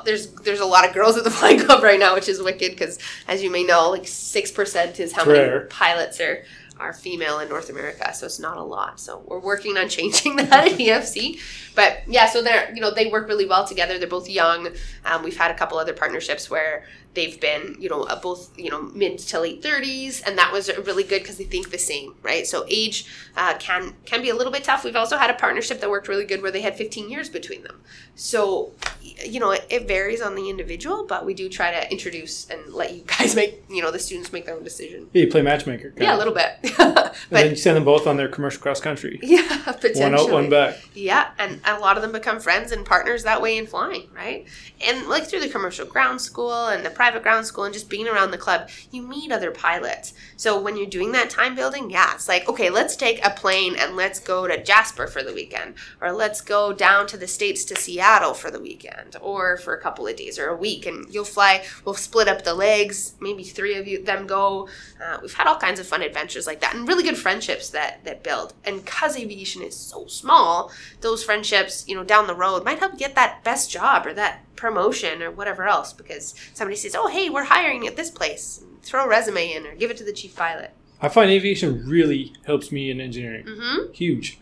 [0.05, 2.72] there's there's a lot of girls at the flying club right now, which is wicked
[2.72, 6.45] because, as you may know, like six percent is how It's many pilots are
[6.80, 8.14] are female in North America.
[8.14, 9.01] So it's not a lot.
[9.01, 11.41] So we're working on changing that at EFC.
[11.74, 13.99] But yeah, so they're you know they work really well together.
[13.99, 14.68] They're both young.
[15.05, 16.84] Um, we've had a couple other partnerships where
[17.14, 21.02] they've been you know both you know mid to late 30s and that was really
[21.02, 23.06] good because they think the same right so age
[23.36, 26.06] uh, can can be a little bit tough we've also had a partnership that worked
[26.06, 27.80] really good where they had 15 years between them
[28.14, 32.48] so you know it, it varies on the individual but we do try to introduce
[32.50, 35.30] and let you guys make you know the students make their own decision Yeah, you
[35.30, 35.92] play matchmaker.
[35.96, 36.52] yeah a little bit
[37.30, 39.18] And then you send them both on their commercial cross country.
[39.22, 40.76] yeah potentially One out, one back.
[40.94, 44.46] yeah, and a lot of them become friends and partners that way in flying, right?
[44.86, 48.09] And like through the commercial ground school and the private ground school and just being
[48.09, 50.14] around the club, you meet other pilots.
[50.36, 53.76] So when you're doing that time building, yeah, it's like, okay, let's take a plane
[53.78, 57.64] and let's go to Jasper for the weekend, or let's go down to the States
[57.66, 60.86] to Seattle for the weekend, or for a couple of days or a week.
[60.86, 64.68] And you'll fly, we'll split up the legs, maybe three of you them go.
[65.01, 68.05] Uh, we've had all kinds of fun adventures like that and really good friendships that,
[68.05, 68.55] that build.
[68.64, 72.99] And because aviation is so small, those friendships, you know, down the road might help
[72.99, 77.30] get that best job or that promotion or whatever else because somebody says, "Oh, hey,
[77.30, 80.34] we're hiring at this place." Throw a resume in or give it to the chief
[80.36, 80.70] pilot.
[81.00, 83.44] I find aviation really helps me in engineering.
[83.46, 83.92] Mm-hmm.
[83.92, 84.38] Huge.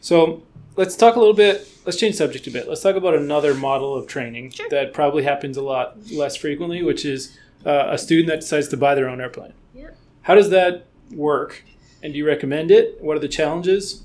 [0.00, 0.42] So
[0.76, 1.68] let's talk a little bit.
[1.84, 2.68] Let's change subject a bit.
[2.68, 4.68] Let's talk about another model of training Sure.
[4.70, 8.76] that probably happens a lot less frequently, which is uh, a student that decides to
[8.76, 9.52] buy their own airplane.
[9.74, 9.90] Yeah.
[10.22, 11.62] How does that work?
[12.02, 13.00] And do you recommend it?
[13.00, 14.02] What are the challenges?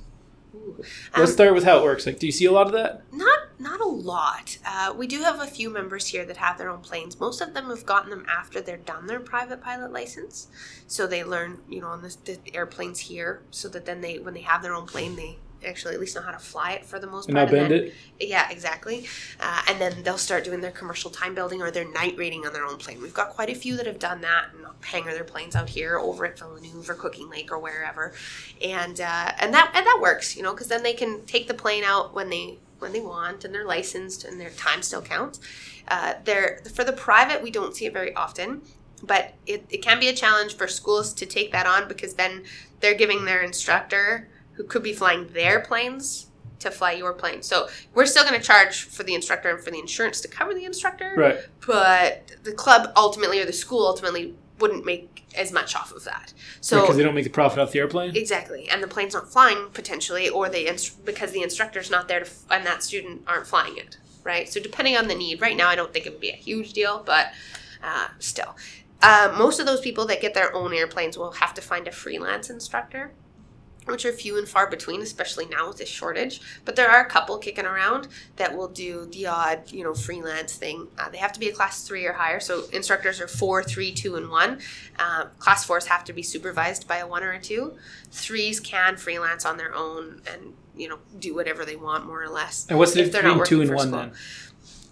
[1.15, 2.05] Let's Um, start with how it works.
[2.05, 3.03] Like, do you see a lot of that?
[3.11, 4.57] Not not a lot.
[4.65, 7.19] Uh, we do have a few members here that have their own planes.
[7.19, 10.47] Most of them have gotten them after they're done their private pilot license,
[10.87, 14.33] so they learn you know on the, the airplanes here, so that then they when
[14.33, 16.97] they have their own plane they actually at least know how to fly it for
[16.97, 17.51] the most And part.
[17.51, 17.93] now bend then, it.
[18.29, 19.05] Yeah, exactly.
[19.39, 22.53] Uh, and then they'll start doing their commercial time building or their night rating on
[22.53, 22.99] their own plane.
[22.99, 25.97] We've got quite a few that have done that and hangar their planes out here
[25.97, 28.13] over at Villeneuve or Cooking Lake or wherever,
[28.61, 31.53] and uh, and that and that works, you know, because then they can take the
[31.53, 35.39] plane out when they when they want and they're licensed and their time still counts.
[35.87, 38.61] Uh, they're for the private, we don't see it very often.
[39.03, 42.43] But it, it can be a challenge for schools to take that on because then
[42.81, 46.27] they're giving their instructor who could be flying their planes
[46.59, 47.41] to fly your plane.
[47.41, 50.53] So we're still going to charge for the instructor and for the insurance to cover
[50.53, 51.15] the instructor.
[51.17, 51.39] Right.
[51.65, 56.33] But the club ultimately or the school ultimately wouldn't make as much off of that.
[56.61, 58.15] So because they don't make the profit off the airplane.
[58.15, 62.19] Exactly, and the plane's not flying potentially, or the inst- because the instructor's not there
[62.19, 64.47] to f- and that student aren't flying it, right?
[64.47, 66.73] So depending on the need, right now I don't think it would be a huge
[66.73, 67.27] deal, but
[67.83, 68.55] uh, still,
[69.01, 71.91] uh, most of those people that get their own airplanes will have to find a
[71.91, 73.11] freelance instructor.
[73.85, 76.39] Which are few and far between, especially now with this shortage.
[76.65, 80.55] But there are a couple kicking around that will do the odd, you know, freelance
[80.55, 80.87] thing.
[80.99, 82.39] Uh, they have to be a class three or higher.
[82.39, 84.59] So instructors are four, three, two, and one.
[84.99, 87.73] Uh, class fours have to be supervised by a one or a two
[88.11, 92.29] threes can freelance on their own and you know do whatever they want more or
[92.29, 92.65] less.
[92.69, 93.99] And what's the if difference between two and one school.
[93.99, 94.11] then?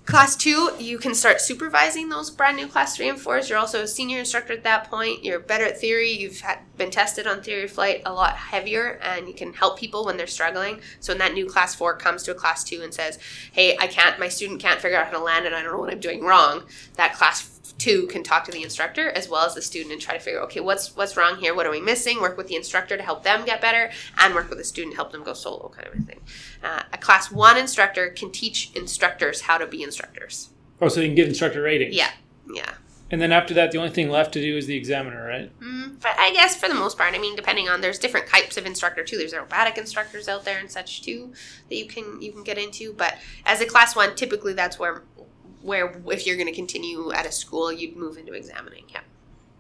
[0.06, 3.48] Class two, you can start supervising those brand new class three and fours.
[3.48, 5.24] You're also a senior instructor at that point.
[5.24, 6.10] You're better at theory.
[6.10, 9.78] You've had, been tested on theory of flight a lot heavier, and you can help
[9.78, 10.82] people when they're struggling.
[11.00, 13.20] So when that new class four comes to a class two and says,
[13.52, 14.18] "Hey, I can't.
[14.20, 16.24] My student can't figure out how to land, and I don't know what I'm doing
[16.24, 16.64] wrong,"
[16.96, 20.14] that class two can talk to the instructor as well as the student and try
[20.14, 21.56] to figure, okay, what's what's wrong here?
[21.56, 22.22] What are we missing?
[22.22, 24.98] Work with the instructor to help them get better, and work with the student to
[24.98, 26.20] help them go solo, kind of a thing.
[26.64, 30.50] Uh, a class one instructor can teach instructors how to be instructors.
[30.82, 31.96] Oh, so you can give instructor ratings.
[31.96, 32.12] Yeah,
[32.54, 32.74] yeah.
[33.12, 35.52] And then after that, the only thing left to do is the examiner, right?
[35.60, 38.56] Mm, but I guess for the most part, I mean, depending on there's different types
[38.58, 39.18] of instructor too.
[39.18, 41.34] There's aerobatic instructors out there and such too
[41.70, 42.94] that you can you can get into.
[42.94, 45.04] But as a class one, typically that's where
[45.62, 48.86] where if you're going to continue at a school, you'd move into examining.
[48.90, 49.02] Yeah.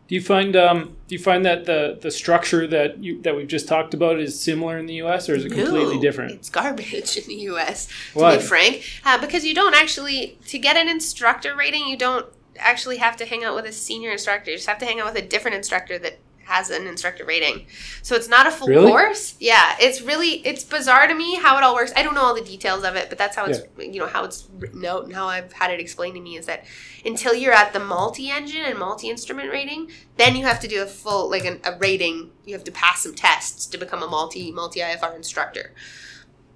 [0.07, 3.47] Do you find um, do you find that the the structure that you that we've
[3.47, 5.29] just talked about is similar in the U.S.
[5.29, 6.31] or is it completely No, different?
[6.31, 7.87] It's garbage in the U.S.
[8.13, 8.37] To Why?
[8.37, 12.25] be frank, uh, because you don't actually to get an instructor rating, you don't
[12.59, 14.51] actually have to hang out with a senior instructor.
[14.51, 17.67] You just have to hang out with a different instructor that has an instructor rating.
[18.01, 18.87] So it's not a full Really?
[18.89, 19.35] course.
[19.39, 21.93] Yeah, it's really it's bizarre to me how it all works.
[21.95, 24.23] I don't know all the details of it, but that's how it's you know how
[24.25, 26.65] it's written out and how I've had it explained to me is that
[27.05, 31.29] until you're at the multi-engine and multi-instrument rating, then you have to do a full
[31.29, 32.31] like an, a rating.
[32.45, 35.73] You have to pass some tests to become a multi multi IFR instructor.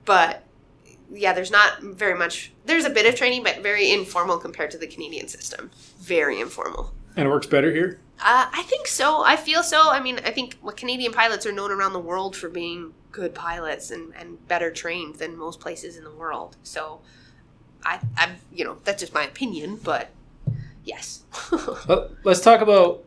[0.05, 0.43] But
[1.13, 2.51] yeah, there's not very much.
[2.65, 5.71] There's a bit of training, but very informal compared to the Canadian system.
[5.99, 6.93] Very informal.
[7.15, 7.99] And it works better here.
[8.19, 9.23] Uh, I think so.
[9.23, 9.91] I feel so.
[9.91, 13.35] I mean, I think what Canadian pilots are known around the world for being good
[13.35, 16.55] pilots and, and better trained than most places in the world.
[16.63, 17.01] So,
[17.83, 20.09] I, I, you know, that's just my opinion, but
[20.83, 21.23] yes.
[21.87, 23.02] But let's talk about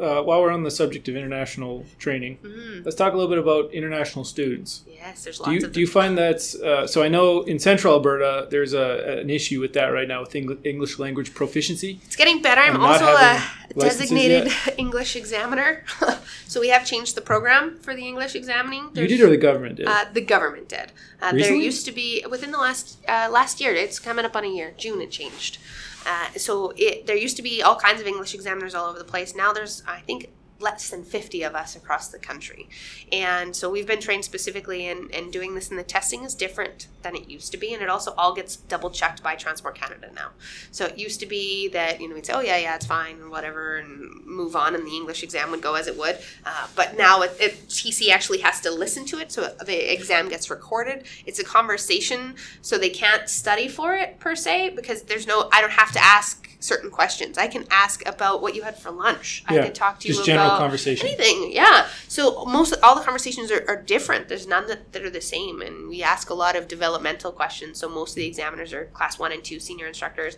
[0.00, 2.38] uh, while we're on the subject of international training.
[2.42, 2.84] Mhm.
[2.84, 4.82] Let's talk a little bit about international students.
[4.86, 7.02] Yes, there's Do lots you of do you find that's uh, so?
[7.02, 10.58] I know in Central Alberta there's a an issue with that right now with Eng-
[10.64, 12.00] English language proficiency.
[12.06, 12.60] It's getting better.
[12.60, 13.42] I'm also a
[13.78, 15.84] designated English examiner.
[16.46, 18.90] so we have changed the program for the English examining.
[18.94, 19.86] You did or the government did?
[19.86, 20.92] Uh, the government did.
[21.22, 23.72] Uh, there used to be within the last uh, last year.
[23.74, 24.72] It's coming up on a year.
[24.76, 25.58] June it changed.
[26.06, 29.04] Uh, so it there used to be all kinds of English examiners all over the
[29.04, 29.34] place.
[29.34, 30.30] Now there's I think
[30.60, 32.68] less than 50 of us across the country.
[33.12, 36.88] And so we've been trained specifically in, in doing this and the testing is different
[37.02, 40.10] than it used to be and it also all gets double checked by Transport Canada
[40.14, 40.30] now.
[40.70, 43.30] So it used to be that, you know, we'd say, oh yeah, yeah, it's fine
[43.30, 46.18] whatever and move on and the English exam would go as it would.
[46.44, 50.28] Uh, but now it, it, TC actually has to listen to it so the exam
[50.28, 51.06] gets recorded.
[51.26, 55.60] It's a conversation so they can't study for it per se because there's no, I
[55.60, 57.38] don't have to ask certain questions.
[57.38, 59.42] I can ask about what you had for lunch.
[59.48, 61.06] I Yeah, can talk to you about conversation.
[61.06, 61.52] anything.
[61.52, 61.86] Yeah.
[62.06, 64.28] So most all the conversations are, are different.
[64.28, 67.78] There's none that, that are the same, and we ask a lot of developmental questions.
[67.78, 70.36] So most of the examiners are class one and two senior instructors.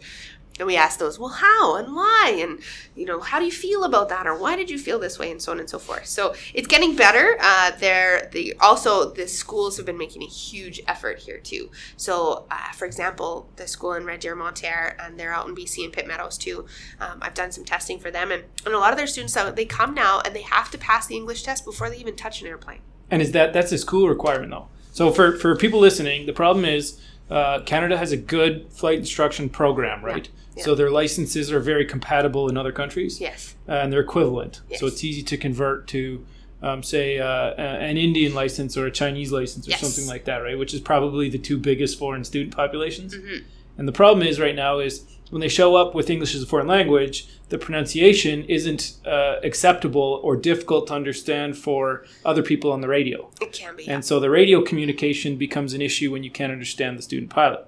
[0.59, 2.61] And we ask those, well, how and why, and
[2.95, 5.31] you know, how do you feel about that, or why did you feel this way,
[5.31, 6.07] and so on and so forth.
[6.07, 7.39] So it's getting better.
[7.41, 11.71] Uh, there, the also the schools have been making a huge effort here too.
[11.97, 15.85] So, uh, for example, the school in Red Deer, Montair, and they're out in BC
[15.85, 16.67] and Pitt Meadows too.
[17.01, 19.51] Um, I've done some testing for them, and, and a lot of their students, uh,
[19.51, 22.43] they come now and they have to pass the English test before they even touch
[22.43, 22.81] an airplane.
[23.11, 24.69] And is that that's a school requirement though?
[24.93, 27.01] So for for people listening, the problem is
[27.31, 30.27] uh, Canada has a good flight instruction program, right?
[30.27, 30.42] Yeah.
[30.59, 33.55] So their licenses are very compatible in other countries, Yes.
[33.67, 34.61] and they're equivalent.
[34.77, 36.25] So it's easy to convert to,
[36.63, 39.81] um, say, uh, an Indian license or a Chinese license or Yes.
[39.81, 40.59] something like that, right?
[40.59, 43.15] Which is probably the two biggest foreign student populations.
[43.17, 43.43] Mhm.
[43.79, 46.47] And the problem is right now is when they show up with English as a
[46.47, 52.83] foreign language, the pronunciation isn't uh, acceptable or difficult to understand for other people on
[52.83, 53.31] the radio.
[53.41, 53.89] It can be.
[53.89, 57.65] And so the radio communication becomes an issue when you can't understand the student pilot.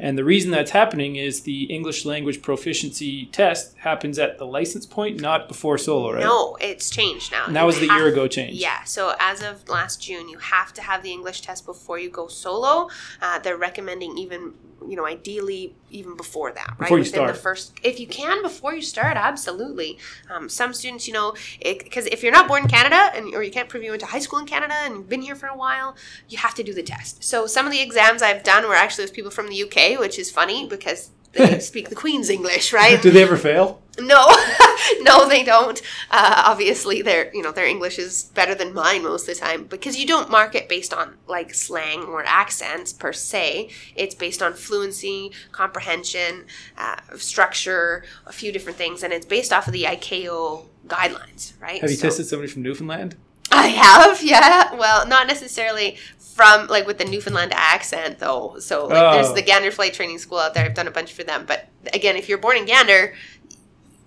[0.00, 4.86] And the reason that's happening is the English language proficiency test happens at the license
[4.86, 6.22] point, not before solo, right?
[6.22, 7.46] No, it's changed now.
[7.46, 8.54] And that You was the year ago change.
[8.54, 12.10] Yeah, so as of last June, you have to have the English test before you
[12.10, 12.88] go solo.
[13.22, 14.54] Uh, they're recommending even,
[14.86, 16.80] you know, ideally even before that, right?
[16.80, 19.98] Before you Within the first, if you can before you start, absolutely.
[20.28, 23.52] Um, some students, you know, because if you're not born in Canada and or you
[23.52, 25.56] can't prove you went to high school in Canada and you've been here for a
[25.56, 25.96] while,
[26.28, 27.22] you have to do the test.
[27.22, 30.18] So some of the exams I've done were actually with people from the UK, which
[30.18, 33.00] is funny because they speak the Queen's English, right?
[33.02, 33.80] Do they ever fail?
[33.98, 34.26] No,
[35.02, 35.80] no, they don't.
[36.10, 39.64] Uh, obviously, their you know their English is better than mine most of the time
[39.64, 43.70] because you don't mark it based on like slang or accents per se.
[43.94, 49.66] It's based on fluency, comprehension, uh, structure, a few different things, and it's based off
[49.68, 51.80] of the ICAO guidelines, right?
[51.80, 53.14] Have you So- tested somebody from Newfoundland?
[53.52, 54.74] I have, yeah.
[54.74, 55.98] Well, not necessarily
[56.34, 58.56] from like with the Newfoundland accent though.
[58.58, 59.34] So like, there's Oh.
[59.34, 60.64] the Gander Flight Training School out there.
[60.64, 61.44] I've done a bunch for them.
[61.46, 63.14] But again, if you're born in Gander,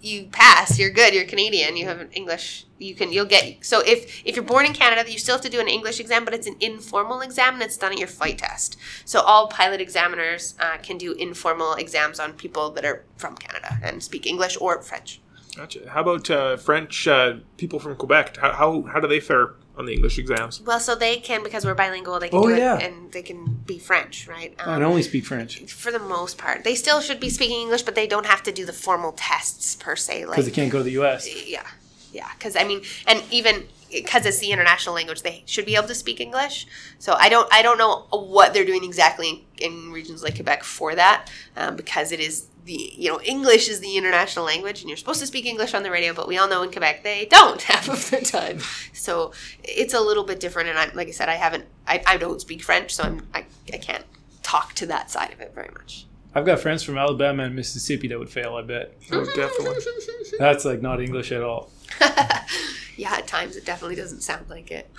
[0.02, 0.78] you pass.
[0.78, 1.14] You're good.
[1.14, 1.76] You're Canadian.
[1.76, 2.66] You have an English.
[2.78, 3.12] You can.
[3.12, 3.66] You'll get.
[3.66, 6.26] So if if you're born in Canada, you still have to do an English exam,
[6.26, 8.78] but it's an informal exam and it's done at your flight test.
[9.06, 13.80] So all pilot examiners uh, can do informal exams on people that are from Canada
[13.82, 15.20] and speak English or French.
[15.56, 15.90] Gotcha.
[15.90, 18.38] How about uh, French uh, people from Quebec?
[18.38, 20.62] How, how how do they fare on the English exams?
[20.62, 22.20] Well, so they can because we're bilingual.
[22.20, 22.78] They can Oh, do yeah.
[22.78, 24.54] it and they can be French, right?
[24.60, 27.84] Um, I only speak French for the most part, they still should be speaking English,
[27.84, 30.26] but they don't have to do the formal tests per se.
[30.26, 31.28] Like, because they can't go to the U.S.
[31.48, 31.66] yeah,
[32.12, 32.30] yeah.
[32.38, 35.96] Because I mean, and even because it's the international language, they should be able to
[35.96, 36.68] speak English.
[37.00, 40.64] So I don't, I don't know what they're doing exactly in, in regions like Quebec
[40.64, 44.90] for that, um, because it is the, you know, English is the international language, and
[44.90, 47.26] you're supposed to speak English on the radio, but we all know in Quebec they
[47.26, 48.60] don't half of the time.
[48.94, 49.32] So
[49.64, 50.70] it's a little bit different.
[50.70, 53.46] And I'm like I said, I haven't, I, I don't speak French, so I'm, I,
[53.74, 54.06] I can't
[54.44, 56.06] talk to that side of it very much.
[56.36, 58.56] I've got friends from Alabama and Mississippi that would fail.
[58.56, 59.82] I bet Oh, definitely.
[60.40, 61.72] that's like not English at all.
[62.98, 64.92] yeah, at times it definitely doesn't sound like it.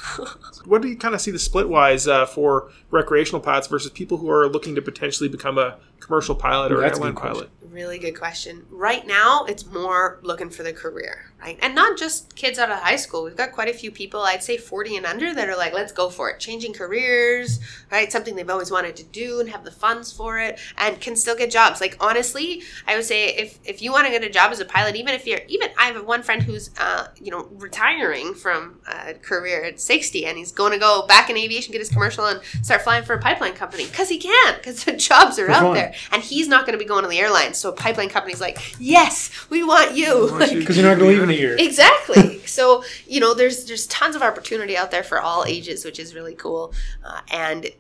[0.65, 4.17] What do you kind of see the split wise uh, for recreational pilots versus people
[4.19, 7.17] who are looking to potentially become a commercial pilot or Ooh, an that's a airline
[7.17, 7.51] pilot?
[7.71, 8.65] Really good question.
[8.71, 11.59] Right now, it's more looking for the career, right?
[11.61, 13.25] And not just kids out of high school.
[13.25, 15.93] We've got quite a few people, I'd say 40 and under, that are like, let's
[15.93, 16.41] go for it.
[16.41, 17.61] Changing careers,
[17.93, 18.11] right?
[18.11, 21.37] Something they've always wanted to do and have the funds for it and can still
[21.37, 21.81] get jobs.
[21.81, 24.65] Like, honestly, I would say if, if you want to get a job as a
[24.65, 28.81] pilot, even if you're, even I have one friend who's, uh, you know, retiring from
[28.91, 32.25] a career at 60 and he's going to go back in aviation, get his commercial
[32.25, 35.53] and start flying for a pipeline company because he can, because the jobs are For
[35.53, 35.75] out fun.
[35.75, 37.59] there and he's not going to be going to the airlines.
[37.59, 40.29] So a pipeline company's like, yes, we want you.
[40.33, 40.59] want you.
[40.69, 41.57] Because you're not going to leave in a year.
[41.59, 42.39] exactly.
[42.47, 46.15] so you know, there's there's tons of opportunity out there for all ages, which is
[46.15, 46.73] really cool.
[47.05, 47.71] Uh, and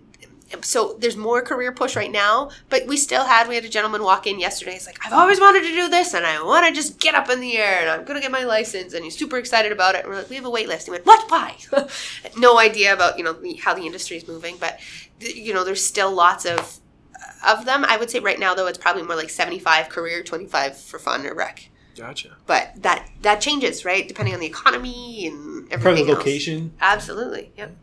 [0.62, 4.02] so there's more career push right now, but we still had we had a gentleman
[4.02, 4.72] walk in yesterday.
[4.72, 7.28] He's like, I've always wanted to do this, and I want to just get up
[7.28, 10.04] in the air, and I'm gonna get my license, and he's super excited about it.
[10.04, 10.86] And we're like, we have a wait list.
[10.86, 11.30] He went, what?
[11.30, 11.56] Why?
[12.36, 14.78] no idea about you know how the industry is moving, but
[15.20, 16.78] you know, there's still lots of
[17.46, 17.84] of them.
[17.84, 21.26] I would say right now though, it's probably more like 75 career, 25 for fun
[21.26, 21.68] or rec.
[21.96, 22.36] Gotcha.
[22.46, 24.06] But that that changes, right?
[24.06, 26.06] Depending on the economy and Probably everything.
[26.06, 26.18] the else.
[26.18, 26.72] location.
[26.80, 27.52] Absolutely.
[27.56, 27.76] Yep.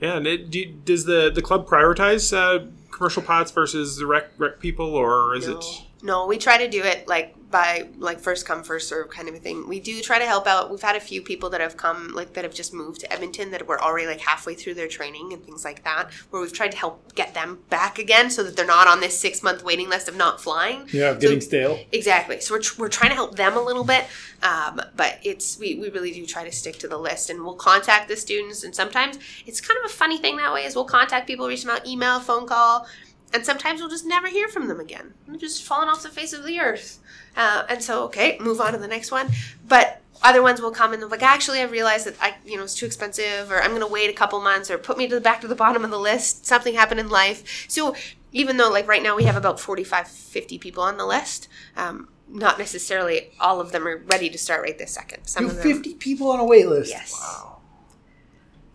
[0.00, 4.30] Yeah, and it, do does the, the club prioritize uh, commercial pilots versus the rec,
[4.38, 5.58] rec people, or is no.
[5.58, 5.64] it?
[6.02, 9.34] No, we try to do it like by like first come first serve kind of
[9.34, 9.66] a thing.
[9.66, 10.70] We do try to help out.
[10.70, 13.50] We've had a few people that have come like that have just moved to Edmonton
[13.52, 16.12] that were already like halfway through their training and things like that.
[16.30, 19.18] Where we've tried to help get them back again so that they're not on this
[19.18, 20.86] six month waiting list of not flying.
[20.92, 21.80] Yeah, So- getting stale.
[21.90, 22.38] Exactly.
[22.40, 24.04] So we're, tr- we're trying to help them a little bit,
[24.42, 27.54] um, but it's we, we really do try to stick to the list, and we'll
[27.54, 28.62] contact the students.
[28.62, 31.62] And sometimes it's kind of a funny thing that way is we'll contact people, reach
[31.62, 32.86] them out, email, phone call,
[33.32, 35.14] and sometimes we'll just never hear from them again.
[35.26, 36.98] They're just falling off the face of the earth.
[37.36, 39.28] Uh, and so okay, move on to the next one.
[39.66, 42.64] But other ones will come and they're like, actually, I realized that I, you know,
[42.64, 45.14] it's too expensive, or I'm going to wait a couple months, or put me to
[45.14, 46.44] the back to the bottom of the list.
[46.44, 47.66] Something happened in life.
[47.68, 47.94] So
[48.32, 52.08] even though, like right now, we have about 45, 50 people on the list, um,
[52.28, 55.26] not necessarily all of them are ready to start right this second.
[55.26, 56.90] Some You have them, 50 people on a wait list.
[56.90, 57.12] yes.
[57.12, 57.47] Wow.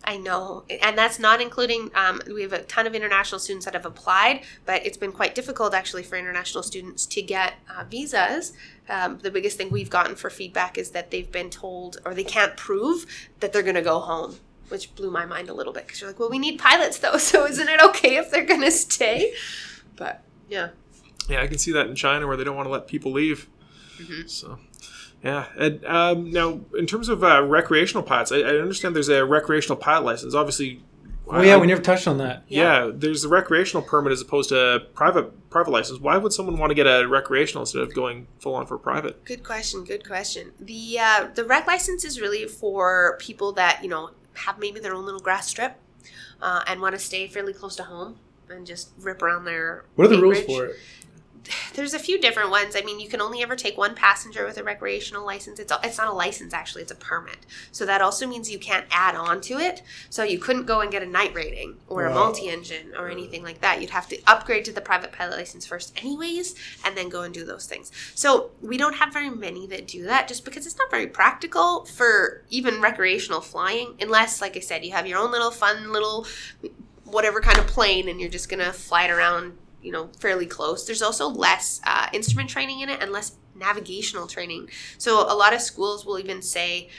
[0.06, 1.90] I know, and that's not including.
[1.96, 5.34] Um, we have a ton of international students that have applied, but it's been quite
[5.34, 8.54] difficult actually for international students to get uh, visas.
[8.90, 12.26] Um, the biggest thing we've gotten for feedback is that they've been told or they
[12.26, 13.06] can't prove
[13.40, 14.36] that they're going to go home,
[14.68, 17.18] which blew my mind a little bit because you're like, well, we need pilots though,
[17.18, 19.34] so isn't it okay if they're going to stay?
[19.96, 20.70] But yeah,
[21.30, 23.48] Yeah, I can see that in China where they don't want to let people leave.
[24.00, 24.28] Mm-hmm.
[24.28, 24.60] So,
[25.24, 25.46] yeah.
[25.58, 29.78] And um, now, in terms of uh, recreational pilots, I, I understand there's a recreational
[29.78, 30.34] pilot license.
[30.36, 30.84] Obviously,
[31.26, 32.44] Oh, yeah, I- we never touched on that.
[32.50, 36.00] Yeah, there's a recreational permit as opposed to a private private license.
[36.00, 39.24] Why would someone want to get a recreational instead of going full on for private?
[39.24, 39.86] Good question.
[39.86, 40.52] Good question.
[40.60, 44.94] The uh, the rec license is really for people that you know have maybe their
[44.94, 45.78] own little grass strip
[46.42, 48.18] uh, and want to stay fairly close to home
[48.50, 49.86] and just rip around their.
[49.96, 50.76] What are the rules for it?
[51.74, 52.76] There's a few different ones.
[52.76, 55.60] I mean, you can only ever take one passenger with a recreational license.
[55.60, 57.38] It's it's not a license actually; it's a permit.
[57.72, 59.82] So that also means you can't add on to it.
[60.10, 63.62] So you couldn't go and get a night rating or a multi-engine or anything like
[63.62, 63.82] that.
[63.82, 67.34] You'd have to upgrade to the private pilot license first, anyways, and then go and
[67.34, 67.92] do those things.
[68.16, 71.86] So we don't have very many that do that, just because it's not very practical
[71.86, 76.26] for even recreational flying, unless, like I said, you have your own little fun little
[77.06, 80.86] whatever kind of plane and you're just gonna fly it around you know fairly close
[80.86, 84.68] there's also less uh, instrument training in it and less navigational training
[84.98, 86.90] so a lot of schools will even say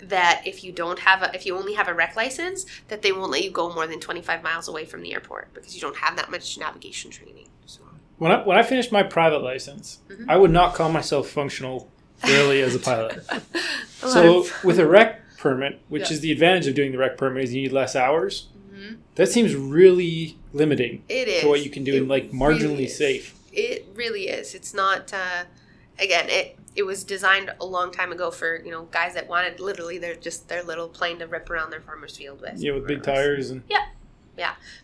[0.00, 3.10] that if you don't have a if you only have a rec license that they
[3.12, 5.96] won't let you go more than 25 miles away from the airport because you don't
[5.96, 7.80] have that much navigation training so
[8.18, 10.30] When I, when I finished my private license, Mm-hmm.
[10.30, 11.90] I would not call myself functional
[12.24, 13.24] really as a pilot.
[13.30, 16.14] A so of- with a rec permit, which Yeah.
[16.14, 18.48] is the advantage of doing the rec permit, is you need less hours.
[18.72, 18.96] Mhm.
[19.16, 22.84] That seems really limiting it is to what you can do It and like marginally
[22.86, 22.96] is.
[22.98, 23.34] safe.
[23.52, 25.44] it really is it's not uh,
[25.98, 29.58] again it it was designed a long time ago for you know guys that wanted
[29.60, 32.86] literally their just their little plane to rip around their farmer's field with Yeah, with
[32.86, 33.24] big more or less.
[33.24, 33.62] tires and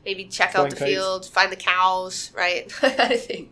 [0.05, 0.91] maybe check out the kites.
[0.91, 3.51] field find the cows right that kind of thing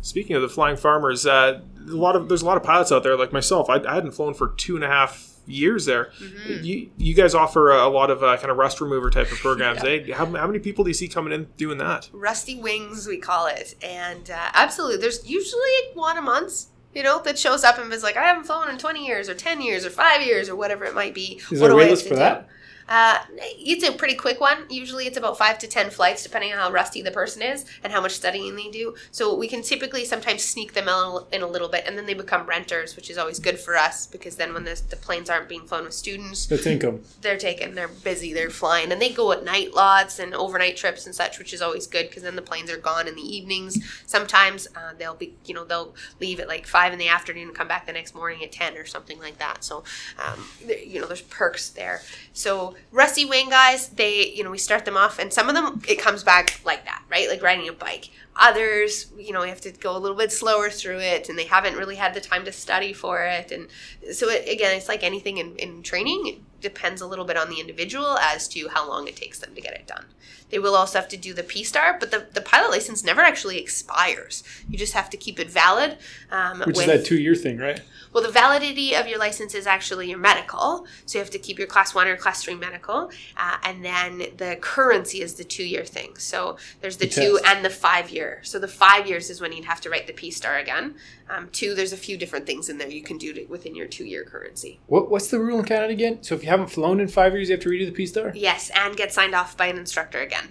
[0.00, 3.02] Speaking of the flying farmers, uh, a lot of there's a lot of pilots out
[3.02, 3.68] there like myself.
[3.68, 6.12] I, I hadn't flown for two and a half years there.
[6.20, 6.64] Mm-hmm.
[6.64, 9.38] You you guys offer a, a lot of uh, kind of rust remover type of
[9.38, 9.82] programs.
[9.84, 9.90] Yeah.
[9.90, 10.12] eh?
[10.14, 12.08] How, how many people do you see coming in doing that?
[12.12, 15.62] rusty wings we call it and uh, absolutely there's usually
[15.94, 18.78] one a month you know that shows up and is like i haven't flown in
[18.78, 21.68] 20 years or 10 years or 5 years or whatever it might be is What
[21.68, 22.16] there a do I wait list for do?
[22.16, 22.48] that?
[22.88, 24.58] Uh, it's a pretty quick one.
[24.70, 27.92] Usually it's about five to ten flights, depending on how rusty the person is and
[27.92, 28.94] how much studying they do.
[29.10, 30.88] So we can typically sometimes sneak them
[31.32, 34.06] in a little bit, and then they become renters, which is always good for us
[34.06, 37.02] because then when the, the planes aren't being flown with students, That's income.
[37.20, 41.04] they're taken, they're busy, they're flying, and they go at night lots and overnight trips
[41.04, 43.78] and such, which is always good because then the planes are gone in the evenings.
[44.06, 47.54] Sometimes uh, they'll be, you know, they'll leave at like five in the afternoon and
[47.54, 49.62] come back the next morning at ten or something like that.
[49.62, 49.84] So,
[50.18, 52.00] um, you know, there's perks there.
[52.32, 55.82] So rusty wing guys, they, you know, we start them off, and some of them
[55.88, 57.28] it comes back like that, right?
[57.28, 58.10] Like riding a bike.
[58.38, 61.44] Others, you know, we have to go a little bit slower through it, and they
[61.46, 63.50] haven't really had the time to study for it.
[63.50, 63.68] And
[64.14, 66.26] so, it, again, it's like anything in, in training.
[66.26, 69.54] It depends a little bit on the individual as to how long it takes them
[69.54, 70.06] to get it done.
[70.50, 73.58] They will also have to do the PSTAR, but the, the pilot license never actually
[73.58, 74.42] expires.
[74.68, 75.98] You just have to keep it valid.
[76.30, 77.80] Um, Which with- is that two year thing, right?
[78.14, 80.86] well, the validity of your license is actually your medical.
[81.04, 83.10] So you have to keep your class one or class three medical.
[83.36, 86.16] Uh, and then the currency is the two year thing.
[86.16, 87.56] So there's the, The two test.
[87.56, 88.40] and the five year.
[88.42, 90.94] So the five years is when you'd have to write the PSTAR again.
[91.28, 93.86] Um, two, there's a few different things in there you can do to, within your
[93.86, 94.80] two year currency.
[94.86, 96.22] What, what's the rule in Canada again?
[96.22, 98.32] So if you haven't flown in five years, you have to redo the PSTAR?
[98.34, 100.48] Yes, and get signed off by an instructor again.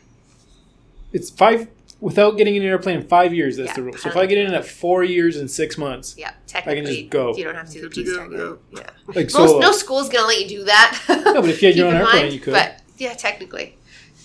[1.14, 1.68] It's five
[2.00, 3.58] without getting in an airplane in five years.
[3.58, 3.98] That's Yeah, the rule.
[3.98, 7.02] So if I get in at four years and six months, Yeah, technically.
[7.04, 7.36] just go.
[7.36, 8.58] You don't have to do the PSTAR go, again.
[8.72, 8.90] Yeah.
[9.08, 11.04] like Most, so, no school's gonna let you do that.
[11.10, 12.54] No, but if you had your Keep own airplane, mind, you could.
[12.54, 13.78] But yeah, technically,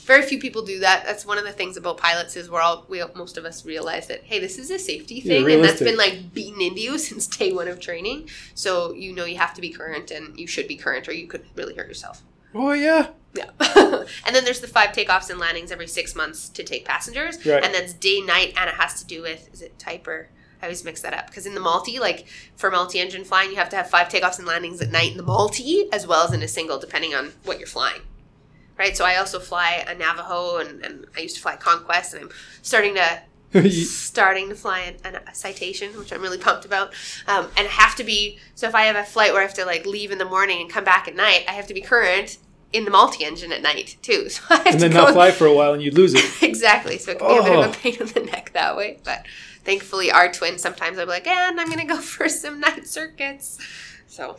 [0.04, 1.04] very few people do that.
[1.06, 4.06] That's one of the things about pilots is we're all we most of us realize
[4.08, 6.98] that hey, this is a safety Yeah, thing, and that's been like beaten into you
[7.08, 8.28] since day one of training.
[8.54, 11.26] So you know you have to be current, and you should be current, or you
[11.26, 12.22] could really hurt yourself.
[12.54, 13.50] oh yeah, Yeah.
[14.26, 17.36] and then there's the five takeoffs and landings every six months to take passengers.
[17.46, 17.64] Right.
[17.64, 20.28] And that's day, night, and it has to do with, is it type or?
[20.60, 22.24] I always mix that up because in the multi, like
[22.54, 25.16] for multi engine flying, you have to have five takeoffs and landings at night in
[25.16, 28.02] the multi as well as in a single, depending on what you're flying.
[28.78, 28.96] Right.
[28.96, 32.30] So I also fly a Navajo and, and I used to fly Conquest and I'm
[32.62, 33.22] starting to
[33.54, 36.92] You- starting to fly an, an, a citation, which I'm really pumped about.
[37.28, 39.54] Um, and I have to be so if I have a flight where I have
[39.54, 41.82] to like leave in the morning and come back at night, I have to be
[41.82, 42.38] current
[42.72, 44.28] in the multi-engine at night too.
[44.30, 46.14] So I have and to then go not fly for a while and you'd lose
[46.14, 46.42] it.
[46.42, 46.96] exactly.
[46.96, 47.70] So it can be a bit of Oh.
[47.70, 48.98] a pain in the neck that way.
[49.04, 49.26] But
[49.64, 53.58] thankfully, our twin sometimes I'm like, and I'm gonna go for some night circuits,
[54.06, 54.38] so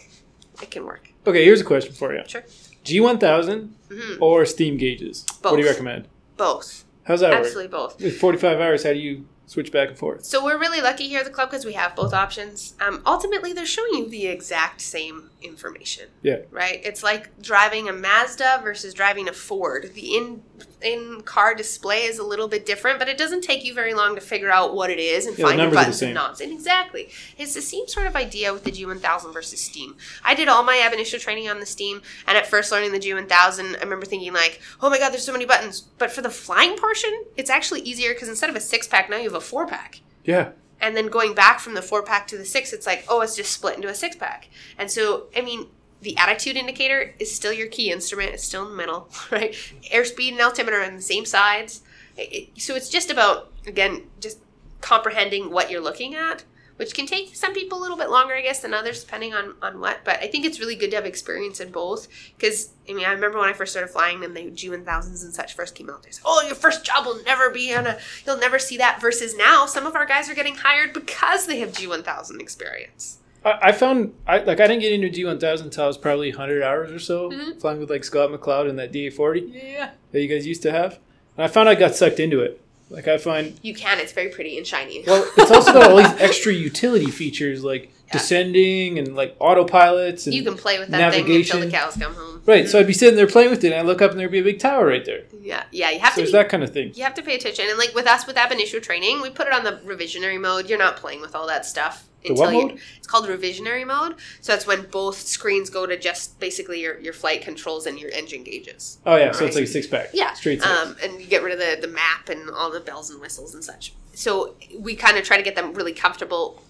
[0.59, 1.09] it can work.
[1.27, 2.23] Okay, here's a question for you.
[2.27, 2.43] Sure.
[2.83, 5.25] G1000 hmm or steam gauges?
[5.41, 6.07] What do you recommend?
[6.37, 8.01] Both, How's that absolutely both.
[8.01, 10.25] With 45 hours, how do you switch back and forth?
[10.25, 12.73] So we're really lucky here at the club because we have both options.
[12.79, 16.09] Um, ultimately, they're showing you the exact same information.
[16.21, 16.37] Yeah.
[16.49, 16.81] Right.
[16.83, 19.91] It's like driving a Mazda versus driving a Ford.
[19.93, 20.43] The in
[20.81, 24.15] in car display is a little bit different, but it doesn't take you very long
[24.15, 26.13] to figure out what it is and Yeah, find your numbers are the buttons and
[26.13, 26.41] knobs.
[26.41, 29.95] And exactly, it's the same sort of idea with the G1000 versus Steam.
[30.23, 32.99] I did all my ab initio training on the Steam, and at first learning the
[32.99, 36.29] G1000, I remember thinking like, "Oh my god, there's so many buttons." But for the
[36.29, 39.41] flying portion, it's actually easier because instead of a six pack, now you have a
[39.41, 40.01] four pack.
[40.23, 40.51] Yeah.
[40.81, 43.37] And then going back from the four pack to the six, it's like, oh, it's
[43.37, 44.49] just split into a six pack.
[44.77, 45.67] And so, I mean,
[46.03, 48.31] the attitude indicator is still your key instrument.
[48.33, 49.53] It's still in the middle, right?
[49.91, 51.81] Airspeed and altimeter are on the same sides.
[52.17, 54.37] It- it- so it's just about, again, just
[54.81, 56.43] comprehending what you're looking at,
[56.75, 59.55] which can take some people a little bit longer, I guess, than others, depending on,
[59.61, 59.99] on what.
[60.03, 62.07] But I think it's really good to have experience in both.
[62.37, 65.53] Because, I mean, I remember when I first started flying and the G1000s and such
[65.55, 68.37] first came out, they said, oh, your first job will never be on a, you'll
[68.39, 68.99] never see that.
[68.99, 73.19] Versus now, some of our guys are getting hired because they have G1000 experience.
[73.45, 75.97] I, I found, I like, I didn't get into G one thousand until I was
[75.97, 77.59] probably 100 hours or so, Mhm.
[77.59, 79.89] flying with like Scott McLeod and that DA40 Yeah.
[80.11, 80.99] that you guys used to have.
[81.37, 82.59] And I found I got sucked into it.
[82.89, 85.03] Like, I find, You can, it's very pretty and shiny.
[85.07, 88.13] well, it's also got all these extra utility features like Yeah.
[88.13, 92.13] descending and like autopilots and you can play with that thing until the cows come
[92.13, 92.41] home.
[92.45, 94.29] Right, so I'd be sitting there playing with it, and I look up, and there'd
[94.29, 95.21] be a big tower right there.
[95.41, 96.91] Yeah, yeah, you have So to it's be that kind of thing.
[96.93, 97.65] you have to pay attention.
[97.69, 100.69] And like with us with ab initio training, we put it on the reversionary mode.
[100.69, 102.79] You're not playing with all that stuff The what you mode?
[102.97, 104.15] it's called reversionary mode.
[104.41, 108.11] So that's when both screens go to just basically your, your flight controls and your
[108.11, 108.99] engine gauges.
[109.05, 110.09] Oh yeah, so it's like a six pack.
[110.13, 110.33] Yeah.
[110.33, 110.71] straight six.
[110.71, 113.53] Um, and you get rid of the, the map and all the bells and whistles
[113.53, 113.93] and such.
[114.13, 116.61] So we kind of try to get them really comfortable.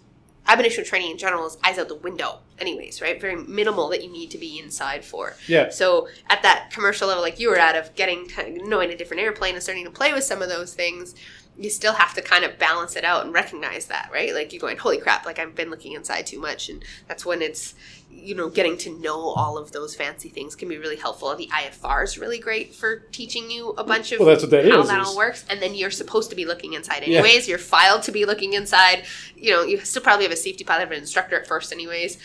[0.46, 3.20] Ab initio training in general is eyes out the window, anyways, right?
[3.22, 5.36] Very minimal that you need to be inside for.
[5.48, 8.28] yeah, So at that commercial level, like you were at, of getting
[8.66, 11.16] knowing a different airplane and starting to play with some of those things,
[11.58, 14.34] you still have to kind of balance it out and recognize that, right?
[14.34, 15.26] Like you're going, holy crap!
[15.26, 17.76] Like I've been looking inside too much, and that's when it's
[18.10, 21.36] you know getting to know all of those fancy things can be really helpful.
[21.36, 24.66] The IFR is really great for teaching you a bunch of Well, that's what that
[24.70, 27.20] how is, that is- all works, and then you're supposed to be looking inside Yeah.
[27.20, 27.48] anyways.
[27.48, 29.06] You're filed to be looking inside.
[29.36, 32.18] You know, you still probably have a safety pilot or an instructor at first, anyways.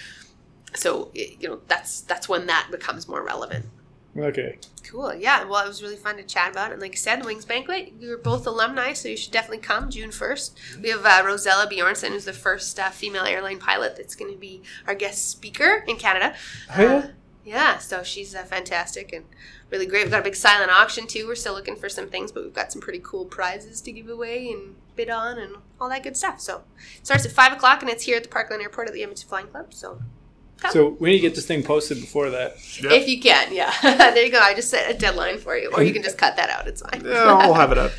[0.75, 3.67] So you know that's that's when that becomes more relevant.
[4.19, 4.59] Okay.
[4.85, 5.15] Cool.
[5.15, 5.45] Yeah.
[5.45, 6.73] Well, it was really fun to chat about.
[6.73, 9.91] And like I said, Wings Banquet, you were both alumni, so you should definitely come
[9.91, 10.81] June 1st.
[10.83, 14.39] We have uh, Rosella Bjornson, who's the first uh, female airline pilot that's going to
[14.39, 16.35] be our guest speaker in Canada.
[16.75, 16.95] Oh, yeah?
[16.95, 17.07] Uh,
[17.45, 19.25] yeah, so she's uh, fantastic and
[19.71, 20.05] really great.
[20.05, 21.27] We've got a big silent auction too.
[21.27, 24.09] We're still looking for some things, but we've got some pretty cool prizes to give
[24.09, 26.41] away and bid on and all that good stuff.
[26.41, 26.65] So
[26.99, 29.29] it starts at 5 o'clock and it's here at the Parkland Airport at the Edmonton
[29.29, 29.73] Flying Club.
[29.73, 30.03] So
[30.73, 32.57] So we need to get this thing posted before that.
[32.83, 32.93] Yep.
[32.93, 33.73] if you can, yeah.
[33.83, 34.41] there you go.
[34.41, 35.71] I just set a deadline for you.
[35.73, 36.67] Or you can just cut that out.
[36.67, 37.03] It's fine.
[37.05, 37.93] Yeah, we'll have it up.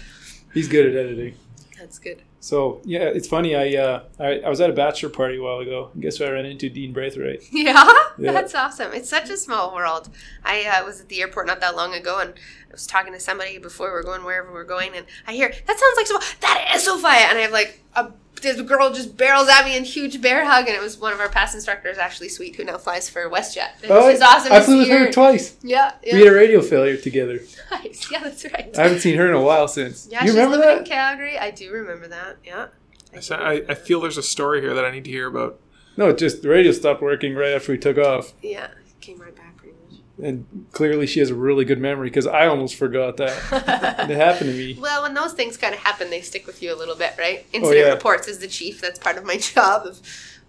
[0.54, 1.36] He's good at editing.
[1.78, 2.22] That's good.
[2.42, 3.56] So yeah, it's funny.
[3.56, 5.90] I uh, I, I was at a bachelor party a while ago.
[5.94, 6.70] And guess who I ran into?
[6.70, 7.44] Dean Braithwaite.
[7.52, 8.32] Yeah, Yeah.
[8.34, 8.94] that's awesome.
[8.94, 10.10] It's such a small world.
[10.44, 12.34] I uh, was at the airport not that long ago, and
[12.70, 15.34] I was talking to somebody before we were going wherever we are going, and I
[15.34, 16.20] hear that sounds like so.
[16.42, 18.12] That is Sophia, and I have like a
[18.42, 21.20] this girl just barrels at me in huge bear hug, and it was one of
[21.20, 23.84] our past instructors, Ashley Sweet, who now flies for WestJet.
[23.84, 24.52] It was awesome.
[24.52, 25.56] Oh, I to flew with see her twice.
[25.64, 27.40] Yeah, yeah, We had a radio failure together.
[27.72, 28.10] nice.
[28.12, 28.78] Yeah, that's right.
[28.78, 30.08] I haven't seen her in a while since.
[30.12, 30.90] yeah, you she's remember living in that?
[30.90, 31.38] Calgary.
[31.38, 32.38] I do remember that.
[32.44, 32.68] Yeah.
[33.16, 35.60] I, sa- I, I feel there's a story here that I need to hear about.
[35.98, 38.68] No, it just the radio stopped working right after we took off, Yeah,
[39.02, 40.00] came right back pretty much.
[40.22, 43.32] And clearly she has a really good memory because I almost forgot that.
[44.10, 44.78] it happened to me.
[44.80, 47.46] Well, when those things kind of happen, they stick with you a little bit, right?
[47.54, 47.94] Incident yeah.
[47.94, 48.82] reports is the chief.
[48.82, 50.00] That's part of my job of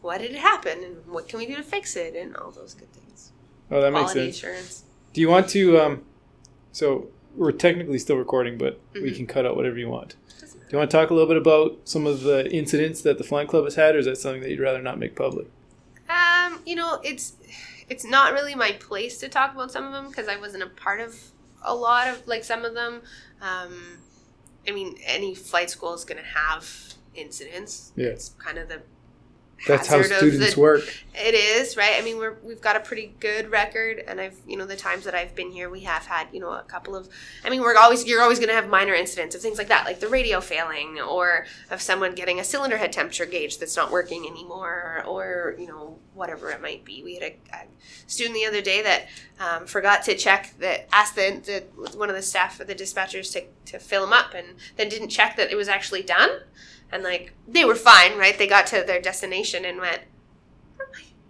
[0.03, 2.75] what did it happen and what can we do to fix it and all those
[2.75, 3.33] good things.
[3.71, 4.37] Oh, that makes sense.
[4.37, 4.85] assurance.
[5.12, 5.79] Do you want to?
[5.79, 6.03] Um,
[6.73, 9.16] so we're technically still recording, but we Mhm.
[9.16, 10.16] can cut out whatever you want.
[10.41, 13.25] Do you want to talk a little bit about some of the incidents that the
[13.25, 15.49] flying club has had, or is that something that you'd rather not make public?
[16.09, 17.33] Um, you know, it's
[17.91, 20.68] it's not really my place to talk about some of them because I wasn't a
[20.68, 21.14] part of
[21.62, 23.03] a lot of like some of them.
[23.43, 23.99] Um,
[24.66, 27.93] I mean, any flight school is going to have incidents.
[27.97, 28.07] Yeah.
[28.07, 28.80] It's kind of the
[29.66, 30.82] That's how students the- work.
[31.12, 31.96] It is right.
[31.98, 35.04] I mean, we're we've got a pretty good record, and I've you know the times
[35.04, 37.08] that I've been here, we have had you know a couple of.
[37.44, 39.84] I mean, we're always you're always going to have minor incidents of things like that,
[39.84, 43.90] like the radio failing, or of someone getting a cylinder head temperature gauge that's not
[43.90, 47.02] working anymore, or you know whatever it might be.
[47.02, 47.66] We had a, a
[48.06, 49.08] student the other day that
[49.40, 53.32] um, forgot to check that asked the, the one of the staff or the dispatchers
[53.32, 54.46] to to fill him up, and
[54.76, 56.30] then didn't check that it was actually done,
[56.93, 58.36] and like they were fine, right?
[58.36, 60.03] They got to their destination and went.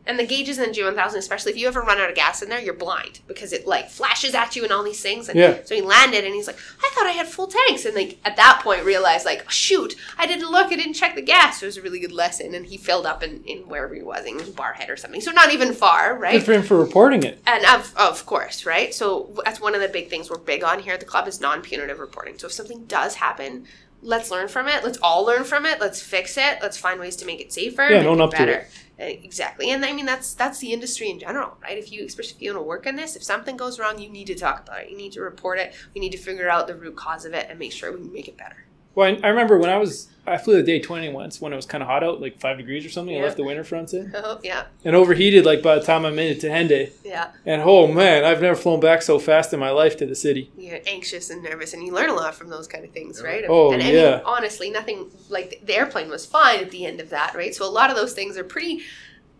[0.06, 2.48] And the gauges in the G1000, especially if you ever run out of gas in
[2.48, 5.28] there, you're blind because it like flashes at you and all these things.
[5.28, 5.58] And Yeah.
[5.64, 7.84] so he landed and he's like, I thought I had full tanks.
[7.84, 11.22] And like at that point realized like, shoot, I didn't look, I didn't check the
[11.22, 11.60] gas.
[11.60, 12.54] So It was a really good lesson.
[12.54, 15.20] And he filled up in, in wherever he was, in Barrhead or something.
[15.20, 16.32] So not even far, right?
[16.32, 17.40] Good for him for reporting it.
[17.46, 18.92] And of, of course, right?
[18.92, 21.40] So that's one of the big things we're big on here at the club is
[21.40, 22.36] non-punitive reporting.
[22.38, 23.66] So if something does happen,
[24.02, 24.84] let's learn from it.
[24.84, 25.80] Let's all learn from it.
[25.80, 26.58] Let's fix it.
[26.62, 27.88] Let's find ways to make it safer.
[27.88, 28.52] Yeah, own up to better.
[28.52, 28.68] it.
[29.00, 31.78] Uh, Exactly, and I mean that's that's the industry in general, right?
[31.78, 34.10] If you, especially if you want to work in this, if something goes wrong, you
[34.10, 34.90] need to talk about it.
[34.90, 35.74] You need to report it.
[35.94, 38.28] We need to figure out the root cause of it and make sure we make
[38.28, 38.64] it better.
[38.94, 41.82] Well, I remember when I was I flew the DA20 once when it was kind
[41.82, 43.16] of hot out, like five degrees or something.
[43.16, 45.44] I left the winter fronts in Oh yeah, and overheated.
[45.44, 47.32] Like by the time I made it to Henday, yeah.
[47.44, 50.50] and oh man, I've never flown back so fast in my life to the city.
[50.56, 53.44] You're anxious and nervous, and you learn a lot from those kind of things, right?
[53.48, 54.10] Oh, and I yeah.
[54.16, 57.54] mean, honestly, nothing like the airplane was fine at the end of that, right?
[57.54, 58.82] So a lot of those things are pretty,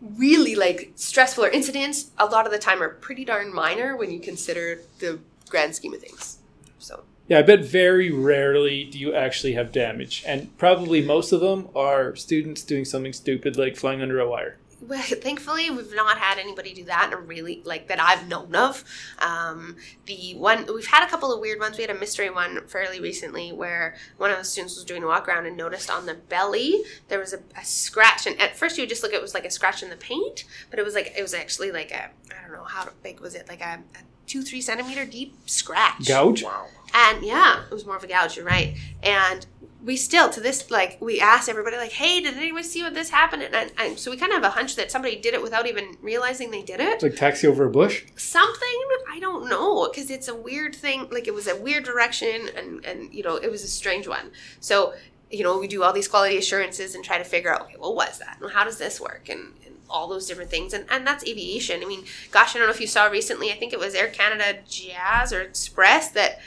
[0.01, 2.11] really like stressful or incidents.
[2.19, 5.95] A lot of the time are pretty darn minor when you consider the grand scheme
[5.95, 6.39] of things.
[6.79, 11.41] So Yeah, I bet very rarely do you actually have damage, and probably most of
[11.41, 14.59] them are students doing something stupid like flying under a wire.
[14.81, 18.83] well, thankfully, we've not had anybody do that, and really like that I've known of.
[19.21, 19.77] Um,
[20.07, 21.77] the one we've had a couple of weird ones.
[21.77, 25.07] We had a mystery one fairly recently where one of the students was doing a
[25.07, 28.77] walk around and noticed on the belly there was a, a scratch, and at first
[28.77, 30.85] you would just look at it was like a scratch in the paint, but it
[30.85, 33.61] was like it was actually like a I don't know how big was it like
[33.61, 36.45] a, a two three centimeter deep scratch Gouge?
[36.95, 38.37] And yeah, it was more of a gouge.
[38.37, 38.77] You're right.
[39.03, 39.47] And
[39.83, 43.11] we still to this like we asked everybody like, hey, did anyone see what this
[43.11, 43.43] happened?
[43.43, 45.67] And, and, and so we kind of have a hunch that somebody did it without
[45.67, 47.03] even realizing they did it.
[47.03, 48.05] Like taxi over a bush.
[48.17, 48.81] Something
[49.11, 51.09] I don't know because it's a weird thing.
[51.11, 54.31] Like it was a weird direction, and and you know it was a strange one.
[54.61, 54.95] So
[55.31, 57.95] you know we do all these quality assurances and try to figure out okay, what
[57.95, 58.39] was that?
[58.41, 59.29] And how does this work?
[59.29, 61.83] And, and all those different things, and and that's aviation.
[61.83, 63.51] I mean, gosh, I don't know if you saw recently.
[63.51, 66.41] I think it was Air Canada Jazz or Express that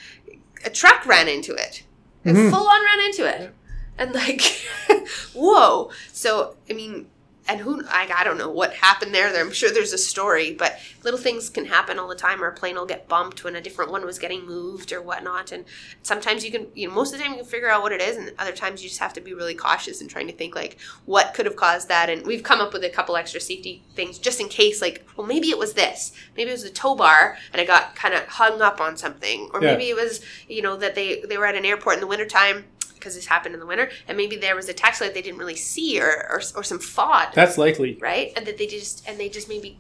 [0.66, 1.84] a truck ran into it.
[2.26, 2.50] It Mhm.
[2.52, 3.54] full on ran into it.
[3.98, 4.42] And like,
[5.34, 5.92] whoa.
[6.12, 7.08] So, I mean,
[7.48, 9.28] and who I, I don't know what happened there.
[9.36, 12.42] I'm sure there's a story, but little things can happen all the time.
[12.42, 15.52] Or a plane will get bumped when a different one was getting moved or whatnot.
[15.52, 15.66] And
[16.04, 18.02] sometimes you can, you know, most of the time you can figure out what it
[18.02, 20.56] is, and other times you just have to be really cautious and trying to think
[20.56, 22.10] like what could have caused that.
[22.10, 25.28] And we've come up with a couple extra safety things just in case, like, well,
[25.28, 28.22] maybe it was this, maybe it was the tow bar and it got kind of
[28.28, 29.72] hung up on something, or Yeah.
[29.72, 32.66] maybe it was, you know, that they they were at an airport in the wintertime
[33.04, 35.40] because this happened in the winter, and maybe there was a taxi light they didn't
[35.40, 37.98] really see, or or, or some fog That's likely.
[38.02, 38.32] right?
[38.38, 39.78] And that they just and they just maybe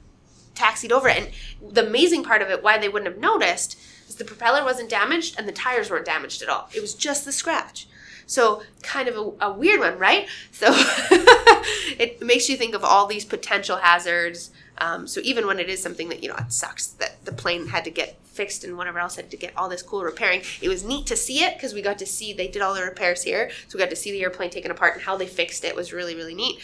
[0.56, 1.18] taxied over it.
[1.18, 3.80] And the amazing part of it, why they wouldn't have noticed,
[4.10, 6.70] is the propeller wasn't damaged and the tires weren't damaged at all.
[6.76, 7.88] It was just the scratch.
[8.26, 10.28] So kind of a, a weird one, right?
[10.52, 14.52] So it makes you think of all these potential hazards.
[14.78, 17.68] Um, so even when it is something that you know it sucks that the plane
[17.68, 20.70] had to get fixed and whatever else had to get all this cool repairing, it
[20.70, 23.24] was neat to see it because we got to see they did all the repairs
[23.24, 25.70] here, so we got to see the airplane taken apart and how they fixed it.
[25.70, 26.60] It was really really neat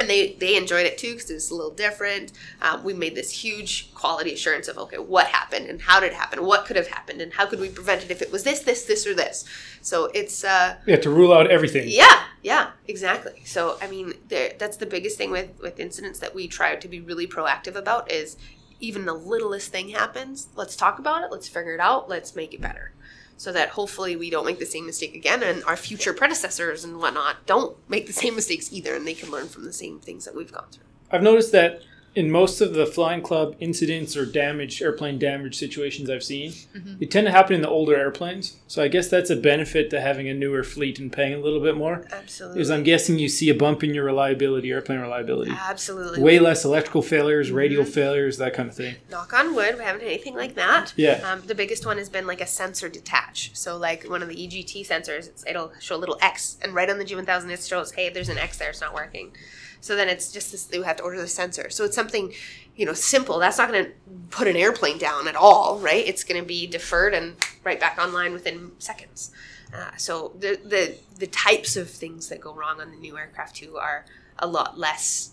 [0.00, 2.32] and they they enjoyed it too because it was a little different.
[2.62, 6.14] Um, we made this huge quality assurance of okay, what happened and how did it
[6.14, 8.60] happen, what could have happened, and how could we prevent it if it was this,
[8.60, 9.44] this, this, or this.
[9.80, 11.84] So it's uh, You have to rule out everything.
[11.88, 13.42] yeah, yeah, exactly.
[13.44, 17.00] So I mean, that's the biggest thing with with incidents that we try to be
[17.00, 18.36] really proactive about is
[18.80, 22.54] even the littlest thing happens, let's talk about it, let's figure it out, let's make
[22.54, 22.92] it better.
[23.36, 26.98] So that hopefully we don't make the same mistake again, and our future predecessors and
[26.98, 30.24] whatnot don't make the same mistakes either, and they can learn from the same things
[30.24, 30.84] that we've gone through.
[31.10, 31.82] I've noticed that
[32.14, 36.52] in most of the flying club incidents or damage airplane damage situations I've seen,
[36.98, 38.56] they tend to happen in the older airplanes.
[38.66, 41.60] So I guess that's a benefit to having a newer fleet and paying a little
[41.60, 42.06] bit more.
[42.10, 42.60] Absolutely.
[42.60, 45.52] Is I'm guessing you see a bump in your reliability, airplane reliability.
[45.52, 46.22] Absolutely.
[46.22, 48.96] Way less electrical failures, radial failures, that kind of thing.
[49.10, 50.92] Knock on wood, we haven't had anything like that.
[50.96, 51.20] Yeah.
[51.24, 53.50] Um, the biggest one has been like a sensor detach.
[53.54, 56.88] So like one of the EGT sensors, it's, it'll show a little X, and right
[56.90, 59.32] on the G1000 it shows, hey, there's an X there, it's not working.
[59.80, 61.70] So then it's just this, they have to order the sensor.
[61.70, 62.32] So it's something,
[62.76, 63.38] you know, simple.
[63.38, 63.92] That's not going to
[64.30, 66.06] put an airplane down at all, right?
[66.06, 69.30] It's going to be deferred and right back online within seconds.
[69.74, 73.56] Uh, so the, the the types of things that go wrong on the new aircraft
[73.56, 74.06] too are
[74.38, 75.32] a lot less,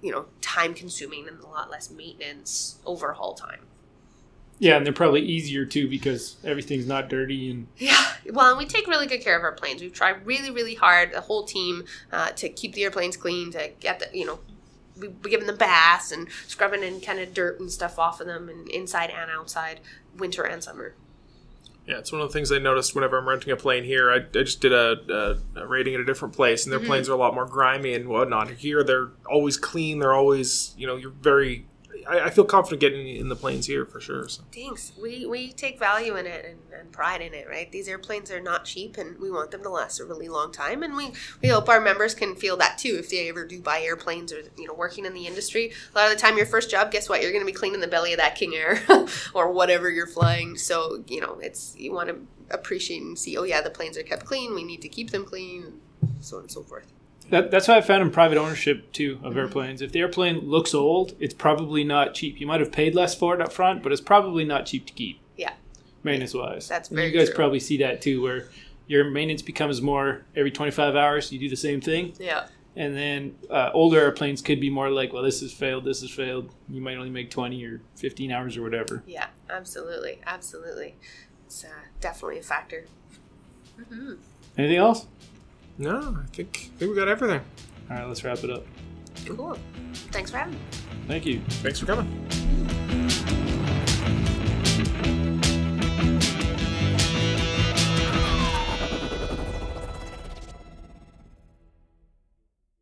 [0.00, 3.60] you know, time consuming and a lot less maintenance overhaul time.
[4.62, 8.64] Yeah, and they're probably easier too because everything's not dirty and Yeah, well, and we
[8.64, 9.82] take really good care of our planes.
[9.82, 13.72] We've tried really, really hard, the whole team, uh, to keep the airplanes clean, to
[13.80, 14.38] get the, you know,
[14.96, 18.28] we, we giving them baths and scrubbing and kind of dirt and stuff off of
[18.28, 19.80] them, and inside and outside,
[20.16, 20.94] winter and summer.
[21.84, 24.12] Yeah, it's one of the things I noticed whenever I'm renting a plane here.
[24.12, 27.08] I, I just did a, a, a rating at a different place, and their planes
[27.08, 28.48] are a lot more grimy and whatnot.
[28.50, 29.98] Here, they're always clean.
[29.98, 31.66] They're always, you know, you're very.
[32.08, 34.28] I, I feel confident getting in the planes here for sure.
[34.28, 34.42] So.
[34.52, 34.92] Thanks.
[35.00, 37.70] We, we take value in it and, and pride in it, right?
[37.70, 40.82] These airplanes are not cheap, and we want them to last a really long time.
[40.82, 41.12] And we,
[41.42, 44.42] we hope our members can feel that too if they ever do buy airplanes or
[44.56, 45.72] you know working in the industry.
[45.94, 47.22] A lot of the time, your first job, guess what?
[47.22, 48.82] You're going to be cleaning the belly of that King Air
[49.34, 50.56] or whatever you're flying.
[50.56, 53.36] So you know, it's you want to appreciate and see.
[53.36, 54.54] Oh yeah, the planes are kept clean.
[54.54, 55.80] We need to keep them clean,
[56.20, 56.86] so on and so forth.
[57.32, 59.82] That, that's what I found in private ownership too of airplanes.
[59.82, 62.38] If the airplane looks old, it's probably not cheap.
[62.40, 64.92] You might have paid less for it up front, but it's probably not cheap to
[64.92, 65.18] keep.
[65.36, 65.52] Yeah.
[66.04, 66.68] maintenance wise.
[66.68, 67.34] That's very You guys true.
[67.36, 68.48] probably see that too, where
[68.86, 71.32] your maintenance becomes more every 25 hours.
[71.32, 72.46] You do the same thing, Yeah.
[72.76, 76.10] and then uh, older airplanes could be more like, well, this has failed, this has
[76.10, 76.52] failed.
[76.68, 79.02] You might only make 20 or 15 hours or whatever.
[79.06, 79.26] Yeah.
[79.48, 80.20] Absolutely.
[80.26, 80.96] Absolutely.
[81.46, 81.68] It's uh,
[82.00, 82.86] definitely a factor.
[83.88, 84.14] hmm
[84.58, 85.06] Anything else?
[85.78, 87.40] No, I think, I think we got everything.
[87.90, 88.64] All right, let's wrap it up.
[89.26, 89.58] Cool.
[90.10, 90.60] Thanks for having me.
[91.08, 91.40] Thank you.
[91.48, 92.81] Thanks for coming.